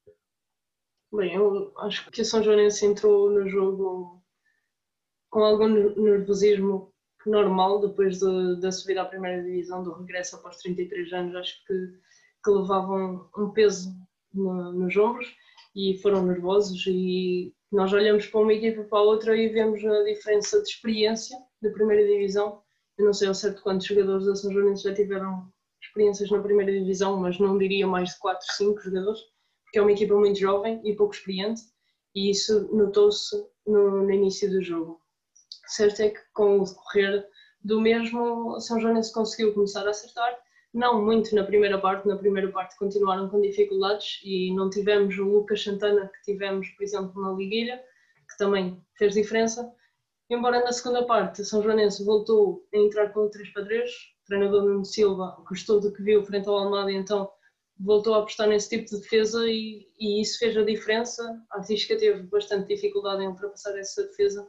Bem, 1.13 1.35
eu 1.35 1.77
acho 1.79 2.09
que 2.13 2.21
a 2.21 2.25
São 2.25 2.41
Joanense 2.41 2.87
entrou 2.87 3.31
no 3.31 3.49
jogo 3.49 4.23
com 5.29 5.43
algum 5.43 5.69
nervosismo 5.69 6.93
normal 7.29 7.81
depois 7.81 8.19
de, 8.19 8.57
de 8.57 8.73
subir 8.73 8.99
à 8.99 9.05
primeira 9.05 9.43
divisão, 9.43 9.83
do 9.83 9.93
regresso 9.93 10.37
após 10.37 10.59
33 10.59 11.13
anos. 11.13 11.37
Acho 11.37 11.65
que, 11.67 11.75
que 12.45 12.51
levavam 12.51 13.29
um 13.37 13.51
peso 13.51 13.91
no, 14.33 14.73
nos 14.73 14.97
ombros 14.97 15.27
e 15.75 15.99
foram 15.99 16.25
nervosos 16.25 16.85
e 16.87 17.55
nós 17.71 17.93
olhamos 17.93 18.27
para 18.27 18.41
uma 18.41 18.53
equipa 18.53 18.83
para 18.85 18.99
a 18.99 19.03
outra 19.03 19.37
e 19.37 19.49
vemos 19.49 19.85
a 19.85 20.03
diferença 20.05 20.61
de 20.63 20.69
experiência 20.69 21.37
da 21.63 21.71
primeira 21.71 22.07
divisão. 22.07 22.63
Eu 22.99 23.07
não 23.07 23.13
sei 23.13 23.29
ao 23.29 23.35
certo 23.35 23.63
quantos 23.63 23.87
jogadores 23.87 24.27
da 24.27 24.35
São 24.35 24.53
Joanense 24.53 24.83
já 24.83 24.95
tiveram 24.95 25.51
experiências 25.83 26.31
na 26.31 26.41
primeira 26.41 26.73
divisão, 26.73 27.17
mas 27.19 27.39
não 27.39 27.57
diria 27.57 27.87
mais 27.87 28.11
de 28.11 28.19
4, 28.19 28.47
5 28.57 28.81
jogadores, 28.81 29.21
porque 29.65 29.79
é 29.79 29.83
uma 29.83 29.93
equipa 29.93 30.15
muito 30.15 30.39
jovem 30.39 30.81
e 30.85 30.95
pouco 30.95 31.15
experiente 31.15 31.63
e 32.15 32.31
isso 32.31 32.69
notou-se 32.75 33.37
no, 33.67 34.03
no, 34.03 34.11
início 34.11 34.51
do 34.51 34.63
jogo. 34.63 35.00
Certo 35.71 36.01
é 36.01 36.11
que 36.11 36.21
com 36.33 36.59
o 36.59 36.65
decorrer 36.65 37.25
do 37.63 37.81
mesmo, 37.81 38.59
São 38.59 38.81
Joanense 38.81 39.13
conseguiu 39.13 39.55
começar 39.55 39.87
a 39.87 39.91
acertar 39.91 40.37
não 40.75 41.05
muito 41.05 41.33
na 41.33 41.45
primeira 41.45 41.79
parte, 41.81 42.09
na 42.09 42.17
primeira 42.17 42.51
parte 42.51 42.77
continuaram 42.77 43.29
com 43.29 43.41
dificuldades 43.41 44.21
e 44.25 44.53
não 44.55 44.69
tivemos 44.69 45.17
o 45.17 45.25
Lucas 45.25 45.63
Santana 45.63 46.09
que 46.09 46.33
tivemos, 46.33 46.69
por 46.71 46.83
exemplo, 46.83 47.23
na 47.23 47.33
Liguilha, 47.33 47.81
que 48.29 48.37
também 48.37 48.85
fez 48.99 49.15
diferença. 49.15 49.73
Embora 50.29 50.61
na 50.65 50.73
segunda 50.73 51.05
parte 51.05 51.45
São 51.45 51.63
Joanense 51.63 52.05
voltou 52.05 52.67
a 52.75 52.77
entrar 52.77 53.13
com 53.13 53.21
o 53.21 53.31
três 53.31 53.53
padreiros, 53.53 53.93
o 54.25 54.27
treinador 54.27 54.65
Nuno 54.65 54.85
Silva 54.85 55.37
gostou 55.49 55.79
do 55.79 55.93
que 55.93 56.03
viu 56.03 56.25
frente 56.25 56.49
ao 56.49 56.57
Almada 56.57 56.91
e 56.91 56.97
então 56.97 57.31
voltou 57.79 58.15
a 58.15 58.19
apostar 58.19 58.49
nesse 58.49 58.71
tipo 58.71 58.91
de 58.91 59.01
defesa 59.01 59.49
e, 59.49 59.87
e 60.01 60.21
isso 60.21 60.37
fez 60.41 60.57
a 60.57 60.65
diferença. 60.65 61.23
A 61.53 61.59
Artística 61.59 61.97
teve 61.97 62.25
bastante 62.25 62.67
dificuldade 62.67 63.23
em 63.23 63.29
ultrapassar 63.29 63.79
essa 63.79 64.03
defesa 64.03 64.49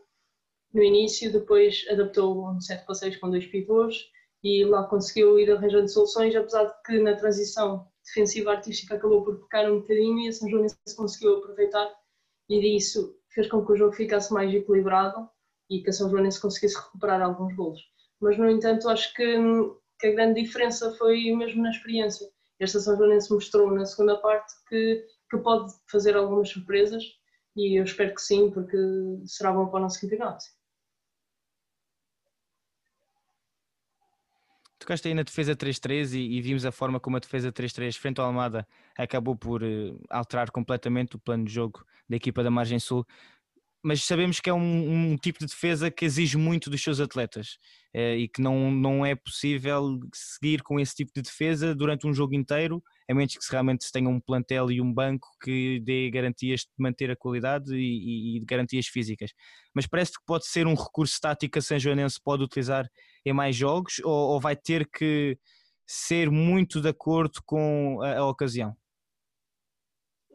no 0.73 0.83
início, 0.83 1.31
depois 1.31 1.85
adaptou 1.89 2.49
um 2.49 2.59
7 2.59 2.85
para 2.85 2.95
6 2.95 3.17
com 3.17 3.29
dois 3.29 3.45
pivôs 3.45 4.09
e 4.43 4.63
lá 4.65 4.83
conseguiu 4.83 5.39
ir 5.39 5.51
arranjando 5.51 5.89
soluções, 5.89 6.35
apesar 6.35 6.65
de 6.65 6.73
que 6.85 6.99
na 6.99 7.15
transição 7.15 7.87
defensiva 8.03 8.51
artística 8.51 8.95
acabou 8.95 9.23
por 9.23 9.41
pecar 9.41 9.71
um 9.71 9.79
bocadinho 9.81 10.19
e 10.19 10.27
a 10.29 10.33
São 10.33 10.49
João 10.49 10.65
conseguiu 10.95 11.37
aproveitar 11.37 11.91
e 12.49 12.75
isso 12.75 13.15
fez 13.29 13.47
com 13.47 13.65
que 13.65 13.71
o 13.71 13.75
jogo 13.75 13.93
ficasse 13.93 14.33
mais 14.33 14.53
equilibrado 14.53 15.29
e 15.69 15.81
que 15.81 15.89
a 15.89 15.93
São 15.93 16.09
Joanense 16.09 16.41
conseguisse 16.41 16.77
recuperar 16.77 17.21
alguns 17.21 17.55
golos. 17.55 17.79
Mas, 18.19 18.37
no 18.37 18.49
entanto, 18.49 18.89
acho 18.89 19.13
que, 19.13 19.37
que 19.99 20.07
a 20.07 20.11
grande 20.11 20.41
diferença 20.41 20.93
foi 20.97 21.31
mesmo 21.33 21.63
na 21.63 21.71
experiência. 21.71 22.27
Esta 22.59 22.79
São 22.79 22.97
Joanense 22.97 23.31
mostrou 23.31 23.71
na 23.71 23.85
segunda 23.85 24.17
parte 24.17 24.53
que, 24.67 25.05
que 25.29 25.37
pode 25.37 25.73
fazer 25.89 26.15
algumas 26.15 26.49
surpresas 26.49 27.03
e 27.55 27.79
eu 27.79 27.83
espero 27.83 28.13
que 28.13 28.21
sim, 28.21 28.51
porque 28.51 28.77
será 29.25 29.51
bom 29.53 29.67
para 29.67 29.79
o 29.79 29.81
nosso 29.83 30.01
campeonato. 30.01 30.43
Tocaste 34.81 35.07
aí 35.07 35.13
na 35.13 35.21
defesa 35.21 35.55
3-3 35.55 36.15
e, 36.15 36.37
e, 36.37 36.41
vimos 36.41 36.65
a 36.65 36.71
forma 36.71 36.99
como 36.99 37.15
a 37.15 37.19
defesa 37.19 37.51
3-3 37.51 37.95
frente 37.97 38.19
ao 38.19 38.25
Almada 38.25 38.67
acabou 38.97 39.35
por 39.35 39.61
uh, 39.61 40.03
alterar 40.09 40.49
completamente 40.49 41.15
o 41.15 41.19
plano 41.19 41.45
de 41.45 41.53
jogo 41.53 41.85
da 42.09 42.15
equipa 42.15 42.41
da 42.41 42.49
Margem 42.49 42.79
Sul 42.79 43.05
mas 43.83 44.03
sabemos 44.03 44.39
que 44.39 44.49
é 44.49 44.53
um, 44.53 45.11
um, 45.11 45.17
tipo 45.17 45.39
de 45.39 45.47
defesa 45.47 45.89
que 45.89 46.05
exige 46.05 46.37
muito 46.37 46.69
dos 46.69 46.81
seus 46.83 46.99
atletas 46.99 47.57
é, 47.93 48.15
e 48.15 48.27
que 48.27 48.39
não, 48.39 48.69
não 48.69 49.03
é 49.03 49.15
possível 49.15 49.99
seguir 50.13 50.61
com 50.61 50.79
esse 50.79 50.95
tipo 50.95 51.11
de 51.15 51.23
defesa 51.23 51.73
durante 51.73 52.05
um 52.05 52.13
jogo 52.13 52.35
inteiro, 52.35 52.83
a 53.09 53.13
menos 53.13 53.33
que 53.33 53.51
realmente 53.51 53.83
se 53.83 53.91
tenha 53.91 54.07
um 54.07 54.19
plantel 54.19 54.71
e 54.71 54.79
um 54.79 54.93
banco 54.93 55.27
que 55.43 55.79
dê 55.79 56.11
garantias 56.11 56.61
de 56.61 56.69
manter 56.77 57.09
a 57.09 57.15
qualidade 57.15 57.73
e, 57.73 58.35
e, 58.35 58.37
e 58.37 58.45
garantias 58.45 58.85
físicas. 58.85 59.31
Mas 59.73 59.87
parece 59.87 60.11
que 60.11 60.25
pode 60.27 60.45
ser 60.45 60.67
um 60.67 60.75
recurso 60.75 61.19
tático 61.19 61.53
que 61.53 61.59
a 61.59 61.61
São 61.61 61.79
Joanense 61.79 62.19
pode 62.23 62.43
utilizar 62.43 62.87
em 63.25 63.33
mais 63.33 63.55
jogos 63.55 63.99
ou, 64.03 64.31
ou 64.33 64.39
vai 64.39 64.55
ter 64.55 64.89
que 64.89 65.37
ser 65.85 66.29
muito 66.29 66.81
de 66.81 66.89
acordo 66.89 67.41
com 67.45 68.01
a, 68.01 68.17
a 68.17 68.27
ocasião? 68.27 68.75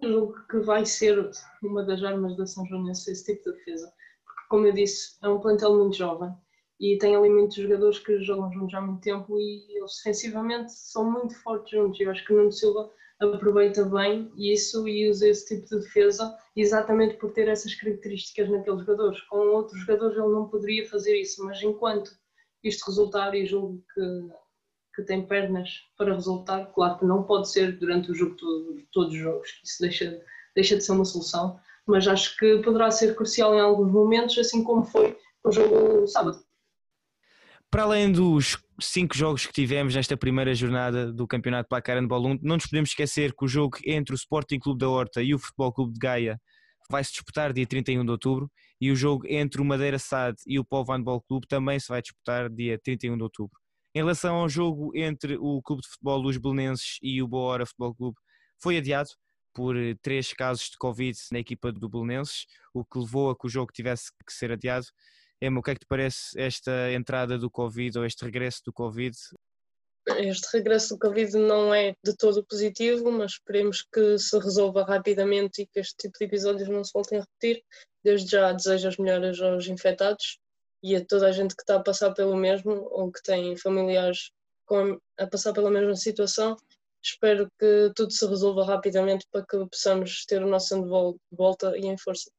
julgo 0.02 0.34
que 0.50 0.58
vai 0.58 0.84
ser 0.84 1.30
uma 1.62 1.84
das 1.84 2.02
armas 2.02 2.36
da 2.36 2.46
São 2.46 2.66
Joanense 2.66 3.10
esse 3.10 3.24
tipo 3.24 3.50
de 3.50 3.56
defesa. 3.58 3.92
Porque, 4.24 4.48
como 4.48 4.66
eu 4.66 4.72
disse, 4.72 5.16
é 5.22 5.28
um 5.28 5.40
plantel 5.40 5.76
muito 5.76 5.96
jovem 5.96 6.30
e 6.78 6.98
tem 6.98 7.16
ali 7.16 7.30
muitos 7.30 7.56
jogadores 7.56 7.98
que 7.98 8.22
jogam 8.22 8.52
juntos 8.52 8.74
há 8.74 8.80
muito 8.80 9.00
tempo 9.00 9.38
e 9.38 9.78
eles 9.78 9.96
defensivamente 9.96 10.72
são 10.72 11.10
muito 11.10 11.34
fortes 11.42 11.70
juntos. 11.70 11.98
Eu 12.00 12.10
acho 12.10 12.24
que 12.24 12.32
o 12.32 12.36
Nuno 12.36 12.52
Silva 12.52 12.90
aproveita 13.18 13.82
bem 13.84 14.30
isso 14.36 14.86
e 14.86 15.08
usa 15.08 15.28
esse 15.28 15.46
tipo 15.46 15.66
de 15.66 15.80
defesa 15.80 16.36
exatamente 16.54 17.16
por 17.16 17.32
ter 17.32 17.48
essas 17.48 17.74
características 17.74 18.50
naqueles 18.50 18.80
jogadores. 18.80 19.20
Com 19.22 19.38
outros 19.38 19.80
jogadores 19.80 20.18
ele 20.18 20.28
não 20.28 20.48
poderia 20.48 20.86
fazer 20.88 21.18
isso, 21.18 21.42
mas 21.44 21.62
enquanto 21.62 22.10
isto 22.68 22.86
resultar, 22.86 23.34
e 23.34 23.46
julgo 23.46 23.82
que 23.94 24.02
que 24.96 25.02
tem 25.02 25.24
pernas 25.24 25.82
para 25.96 26.14
resultar. 26.14 26.64
Claro 26.72 26.98
que 26.98 27.04
não 27.04 27.22
pode 27.22 27.50
ser 27.50 27.78
durante 27.78 28.10
o 28.10 28.14
jogo 28.14 28.34
todo, 28.34 28.82
todos 28.90 29.12
os 29.14 29.20
jogos, 29.20 29.48
isso 29.62 29.76
deixa, 29.82 30.18
deixa 30.54 30.76
de 30.76 30.82
ser 30.82 30.92
uma 30.92 31.04
solução, 31.04 31.60
mas 31.86 32.08
acho 32.08 32.34
que 32.38 32.58
poderá 32.62 32.90
ser 32.90 33.14
crucial 33.14 33.54
em 33.54 33.60
alguns 33.60 33.92
momentos, 33.92 34.38
assim 34.38 34.64
como 34.64 34.82
foi 34.82 35.16
o 35.44 35.52
jogo 35.52 36.06
sábado. 36.06 36.40
Para 37.70 37.82
além 37.82 38.10
dos 38.10 38.56
cinco 38.80 39.14
jogos 39.14 39.44
que 39.44 39.52
tivemos 39.52 39.94
nesta 39.94 40.16
primeira 40.16 40.54
jornada 40.54 41.12
do 41.12 41.26
Campeonato 41.26 41.68
Placar 41.68 41.98
Handball 41.98 42.24
1, 42.26 42.38
não 42.42 42.56
nos 42.56 42.66
podemos 42.66 42.90
esquecer 42.90 43.34
que 43.34 43.44
o 43.44 43.48
jogo 43.48 43.76
entre 43.84 44.14
o 44.14 44.16
Sporting 44.16 44.58
Clube 44.58 44.80
da 44.80 44.88
Horta 44.88 45.22
e 45.22 45.34
o 45.34 45.38
Futebol 45.38 45.72
Clube 45.72 45.92
de 45.92 45.98
Gaia 45.98 46.40
vai 46.90 47.02
se 47.04 47.12
disputar 47.12 47.52
dia 47.52 47.66
31 47.66 48.04
de 48.04 48.10
outubro 48.10 48.50
e 48.80 48.90
o 48.90 48.96
jogo 48.96 49.26
entre 49.26 49.60
o 49.60 49.64
Madeira 49.64 49.98
SAD 49.98 50.36
e 50.46 50.58
o 50.58 50.64
Povo 50.64 50.92
Handball 50.92 51.22
Clube 51.22 51.46
também 51.46 51.78
se 51.80 51.88
vai 51.88 52.02
disputar 52.02 52.50
dia 52.50 52.78
31 52.82 53.16
de 53.16 53.22
outubro. 53.22 53.58
Em 53.94 54.00
relação 54.00 54.36
ao 54.36 54.48
jogo 54.48 54.90
entre 54.94 55.36
o 55.38 55.62
Clube 55.62 55.82
de 55.82 55.88
Futebol 55.88 56.18
Luz 56.18 56.36
Belenenses 56.36 56.98
e 57.02 57.22
o 57.22 57.28
Boa 57.28 57.52
Hora 57.52 57.66
Futebol 57.66 57.94
Clube, 57.94 58.18
foi 58.60 58.76
adiado 58.76 59.08
por 59.54 59.74
eh, 59.74 59.94
três 60.02 60.32
casos 60.34 60.64
de 60.64 60.76
Covid 60.76 61.18
na 61.32 61.38
equipa 61.38 61.72
do 61.72 61.88
Belenenses, 61.88 62.44
o 62.74 62.84
que 62.84 62.98
levou 62.98 63.30
a 63.30 63.36
que 63.36 63.46
o 63.46 63.48
jogo 63.48 63.72
tivesse 63.72 64.10
que 64.26 64.32
ser 64.32 64.52
adiado. 64.52 64.86
Emma, 65.40 65.60
o 65.60 65.62
que 65.62 65.70
é 65.70 65.74
que 65.74 65.80
te 65.80 65.86
parece 65.88 66.38
esta 66.38 66.92
entrada 66.92 67.38
do 67.38 67.50
Covid 67.50 67.98
ou 67.98 68.04
este 68.04 68.22
regresso 68.24 68.60
do 68.66 68.72
Covid? 68.72 69.16
Este 70.08 70.56
regresso 70.56 70.94
do 70.94 71.00
Covid 71.00 71.36
não 71.36 71.74
é 71.74 71.94
de 72.04 72.16
todo 72.16 72.44
positivo, 72.44 73.10
mas 73.10 73.32
esperemos 73.32 73.84
que 73.92 74.18
se 74.18 74.38
resolva 74.38 74.84
rapidamente 74.84 75.62
e 75.62 75.66
que 75.66 75.80
este 75.80 75.96
tipo 75.96 76.16
de 76.18 76.24
episódios 76.26 76.68
não 76.68 76.84
se 76.84 76.92
voltem 76.94 77.18
a 77.18 77.22
repetir. 77.22 77.64
Desde 78.04 78.30
já 78.30 78.52
desejo 78.52 78.88
as 78.88 78.96
melhoras 78.98 79.40
aos 79.40 79.66
infectados 79.66 80.38
e 80.82 80.94
a 80.94 81.04
toda 81.04 81.26
a 81.26 81.32
gente 81.32 81.56
que 81.56 81.62
está 81.62 81.76
a 81.76 81.82
passar 81.82 82.12
pelo 82.14 82.36
mesmo 82.36 82.72
ou 82.92 83.10
que 83.10 83.20
tem 83.20 83.56
familiares 83.56 84.30
com, 84.64 85.00
a 85.18 85.26
passar 85.26 85.52
pela 85.52 85.70
mesma 85.70 85.96
situação. 85.96 86.56
Espero 87.02 87.50
que 87.58 87.92
tudo 87.96 88.12
se 88.12 88.26
resolva 88.26 88.64
rapidamente 88.64 89.26
para 89.32 89.44
que 89.44 89.58
possamos 89.66 90.24
ter 90.24 90.42
o 90.42 90.48
nosso 90.48 90.74
handball 90.74 91.14
de 91.14 91.36
volta 91.36 91.76
e 91.76 91.86
em 91.86 91.98
força. 91.98 92.30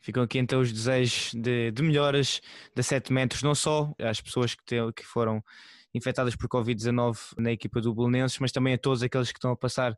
Ficam 0.00 0.22
aqui 0.22 0.38
então 0.38 0.60
os 0.60 0.72
desejos 0.72 1.32
de, 1.34 1.72
de 1.72 1.82
melhoras 1.82 2.40
da 2.74 2.82
7 2.82 3.12
metros, 3.12 3.42
não 3.42 3.56
só 3.56 3.92
às 3.98 4.20
pessoas 4.20 4.54
que, 4.54 4.64
te, 4.64 4.76
que 4.94 5.04
foram 5.04 5.42
infectadas 5.94 6.36
por 6.36 6.48
Covid-19 6.48 7.18
na 7.38 7.52
equipa 7.52 7.80
do 7.80 7.94
Belenenses, 7.94 8.38
mas 8.38 8.52
também 8.52 8.74
a 8.74 8.78
todos 8.78 9.02
aqueles 9.02 9.32
que 9.32 9.38
estão 9.38 9.52
a 9.52 9.56
passar 9.56 9.96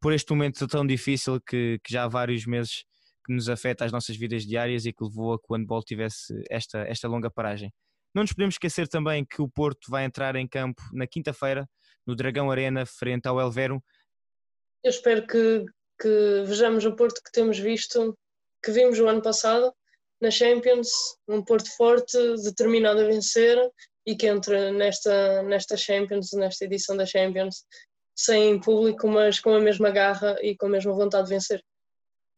por 0.00 0.12
este 0.12 0.30
momento 0.30 0.66
tão 0.66 0.86
difícil 0.86 1.40
que, 1.40 1.78
que 1.84 1.92
já 1.92 2.04
há 2.04 2.08
vários 2.08 2.46
meses 2.46 2.84
que 3.24 3.32
nos 3.32 3.48
afeta 3.48 3.84
as 3.84 3.92
nossas 3.92 4.16
vidas 4.16 4.44
diárias 4.44 4.86
e 4.86 4.92
que 4.92 5.04
levou 5.04 5.34
a 5.34 5.38
que 5.38 5.44
o 5.48 5.54
handball 5.54 5.82
tivesse 5.82 6.42
esta, 6.48 6.78
esta 6.80 7.08
longa 7.08 7.30
paragem. 7.30 7.72
Não 8.14 8.22
nos 8.22 8.32
podemos 8.32 8.54
esquecer 8.54 8.88
também 8.88 9.24
que 9.24 9.40
o 9.40 9.48
Porto 9.48 9.90
vai 9.90 10.04
entrar 10.04 10.34
em 10.36 10.48
campo 10.48 10.82
na 10.92 11.06
quinta-feira, 11.06 11.68
no 12.06 12.16
Dragão 12.16 12.50
Arena, 12.50 12.84
frente 12.84 13.26
ao 13.26 13.38
Elvero. 13.38 13.82
Eu 14.82 14.90
espero 14.90 15.26
que, 15.26 15.64
que 16.00 16.42
vejamos 16.46 16.84
o 16.84 16.96
Porto 16.96 17.20
que 17.22 17.30
temos 17.30 17.58
visto, 17.58 18.16
que 18.64 18.72
vimos 18.72 18.98
o 18.98 19.06
ano 19.06 19.22
passado 19.22 19.72
na 20.20 20.30
Champions, 20.30 20.88
um 21.28 21.42
Porto 21.42 21.70
forte, 21.76 22.18
determinado 22.42 23.00
a 23.00 23.04
vencer 23.04 23.56
e 24.10 24.16
que 24.16 24.26
entra 24.26 24.72
nesta, 24.72 25.42
nesta 25.42 25.76
Champions, 25.76 26.32
nesta 26.32 26.64
edição 26.64 26.96
da 26.96 27.06
Champions, 27.06 27.64
sem 28.14 28.58
público, 28.60 29.06
mas 29.08 29.40
com 29.40 29.54
a 29.54 29.60
mesma 29.60 29.90
garra 29.90 30.36
e 30.42 30.56
com 30.56 30.66
a 30.66 30.70
mesma 30.70 30.92
vontade 30.92 31.28
de 31.28 31.34
vencer 31.34 31.62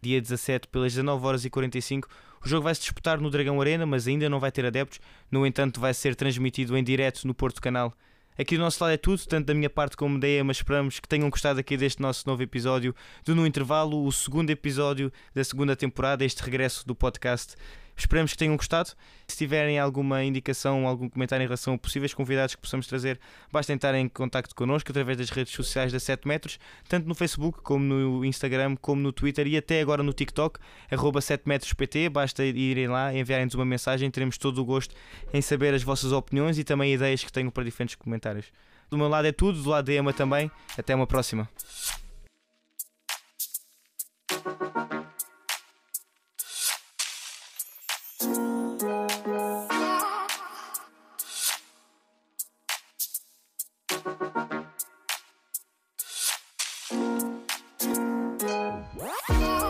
dia 0.03 0.21
17, 0.21 0.67
pelas 0.67 0.93
19 0.93 1.25
horas 1.25 1.45
e 1.45 1.51
45. 1.51 2.09
O 2.45 2.49
jogo 2.49 2.65
vai 2.65 2.75
se 2.75 2.81
disputar 2.81 3.21
no 3.21 3.31
Dragão 3.31 3.61
Arena, 3.61 3.87
mas 3.87 4.09
ainda 4.09 4.29
não 4.29 4.41
vai 4.41 4.51
ter 4.51 4.67
adeptos. 4.67 4.99
No 5.31 5.47
entanto, 5.47 5.81
vai 5.81 5.95
ser 5.95 6.17
transmitido 6.17 6.77
em 6.77 6.83
direto 6.83 7.25
no 7.25 7.33
Porto 7.33 7.63
Canal. 7.63 7.95
Aqui 8.37 8.57
do 8.57 8.63
nosso 8.63 8.83
lado 8.83 8.95
é 8.95 8.97
tudo, 8.97 9.25
tanto 9.27 9.47
da 9.47 9.55
minha 9.55 9.71
parte 9.71 9.97
como 9.97 10.19
da 10.19 10.27
EMA. 10.27 10.51
Esperamos 10.51 10.99
que 10.99 11.07
tenham 11.07 11.31
gostado 11.31 11.61
aqui 11.61 11.77
deste 11.77 12.03
nosso 12.03 12.25
novo 12.27 12.43
episódio 12.43 12.95
do 13.25 13.35
No 13.35 13.47
Intervalo, 13.47 14.05
o 14.05 14.11
segundo 14.11 14.51
episódio 14.51 15.13
da 15.33 15.45
segunda 15.45 15.77
temporada, 15.77 16.25
este 16.25 16.43
regresso 16.43 16.85
do 16.85 16.95
podcast. 16.95 17.55
Esperamos 17.97 18.33
que 18.33 18.39
tenham 18.39 18.57
gostado. 18.57 18.91
Se 19.27 19.37
tiverem 19.37 19.79
alguma 19.79 20.25
indicação, 20.25 20.87
algum 20.87 21.09
comentário 21.09 21.43
em 21.43 21.47
relação 21.47 21.75
a 21.75 21.79
possíveis 21.79 22.13
convidados 22.13 22.55
que 22.55 22.61
possamos 22.61 22.87
trazer, 22.87 23.21
basta 23.51 23.73
entrar 23.73 23.95
em 23.95 24.09
contato 24.09 24.55
connosco 24.55 24.91
através 24.91 25.17
das 25.19 25.31
redes 25.31 25.53
sociais 25.53 25.93
da 25.93 26.01
7 26.01 26.27
metros, 26.27 26.59
tanto 26.89 27.07
no 27.07 27.15
Facebook 27.15 27.61
como 27.63 27.85
no 27.85 28.25
Instagram, 28.25 28.77
como 28.77 29.01
no 29.01 29.13
Twitter 29.13 29.47
e 29.47 29.57
até 29.57 29.81
agora 29.81 30.03
no 30.03 30.13
TikTok, 30.13 30.59
arroba 30.91 31.21
7 31.21 31.49
metros 31.49 31.73
PT. 31.73 32.09
Basta 32.09 32.45
irem 32.45 32.89
lá, 32.89 33.15
enviarem-nos 33.15 33.55
uma 33.55 33.65
mensagem, 33.65 34.11
teremos 34.11 34.37
todo 34.39 34.59
o 34.61 34.65
gosto 34.65 34.95
em 35.33 35.41
saber 35.41 35.75
as 35.75 35.83
vossas 35.83 36.13
opiniões 36.13 36.59
e 36.59 36.65
também 36.65 36.93
ideias 36.93 37.23
que 37.23 37.33
tenham 37.33 37.51
para 37.51 37.65
diferentes 37.65 37.95
comentários. 37.95 38.47
Do 38.91 38.99
meu 38.99 39.09
lado 39.09 39.27
é 39.27 39.33
tudo, 39.33 39.63
do 39.63 39.71
lado 39.71 39.87
da 39.87 39.95
Emma 39.95 40.13
também. 40.13 40.51
Até 40.77 40.95
uma 40.95 41.07
próxima. 41.07 41.49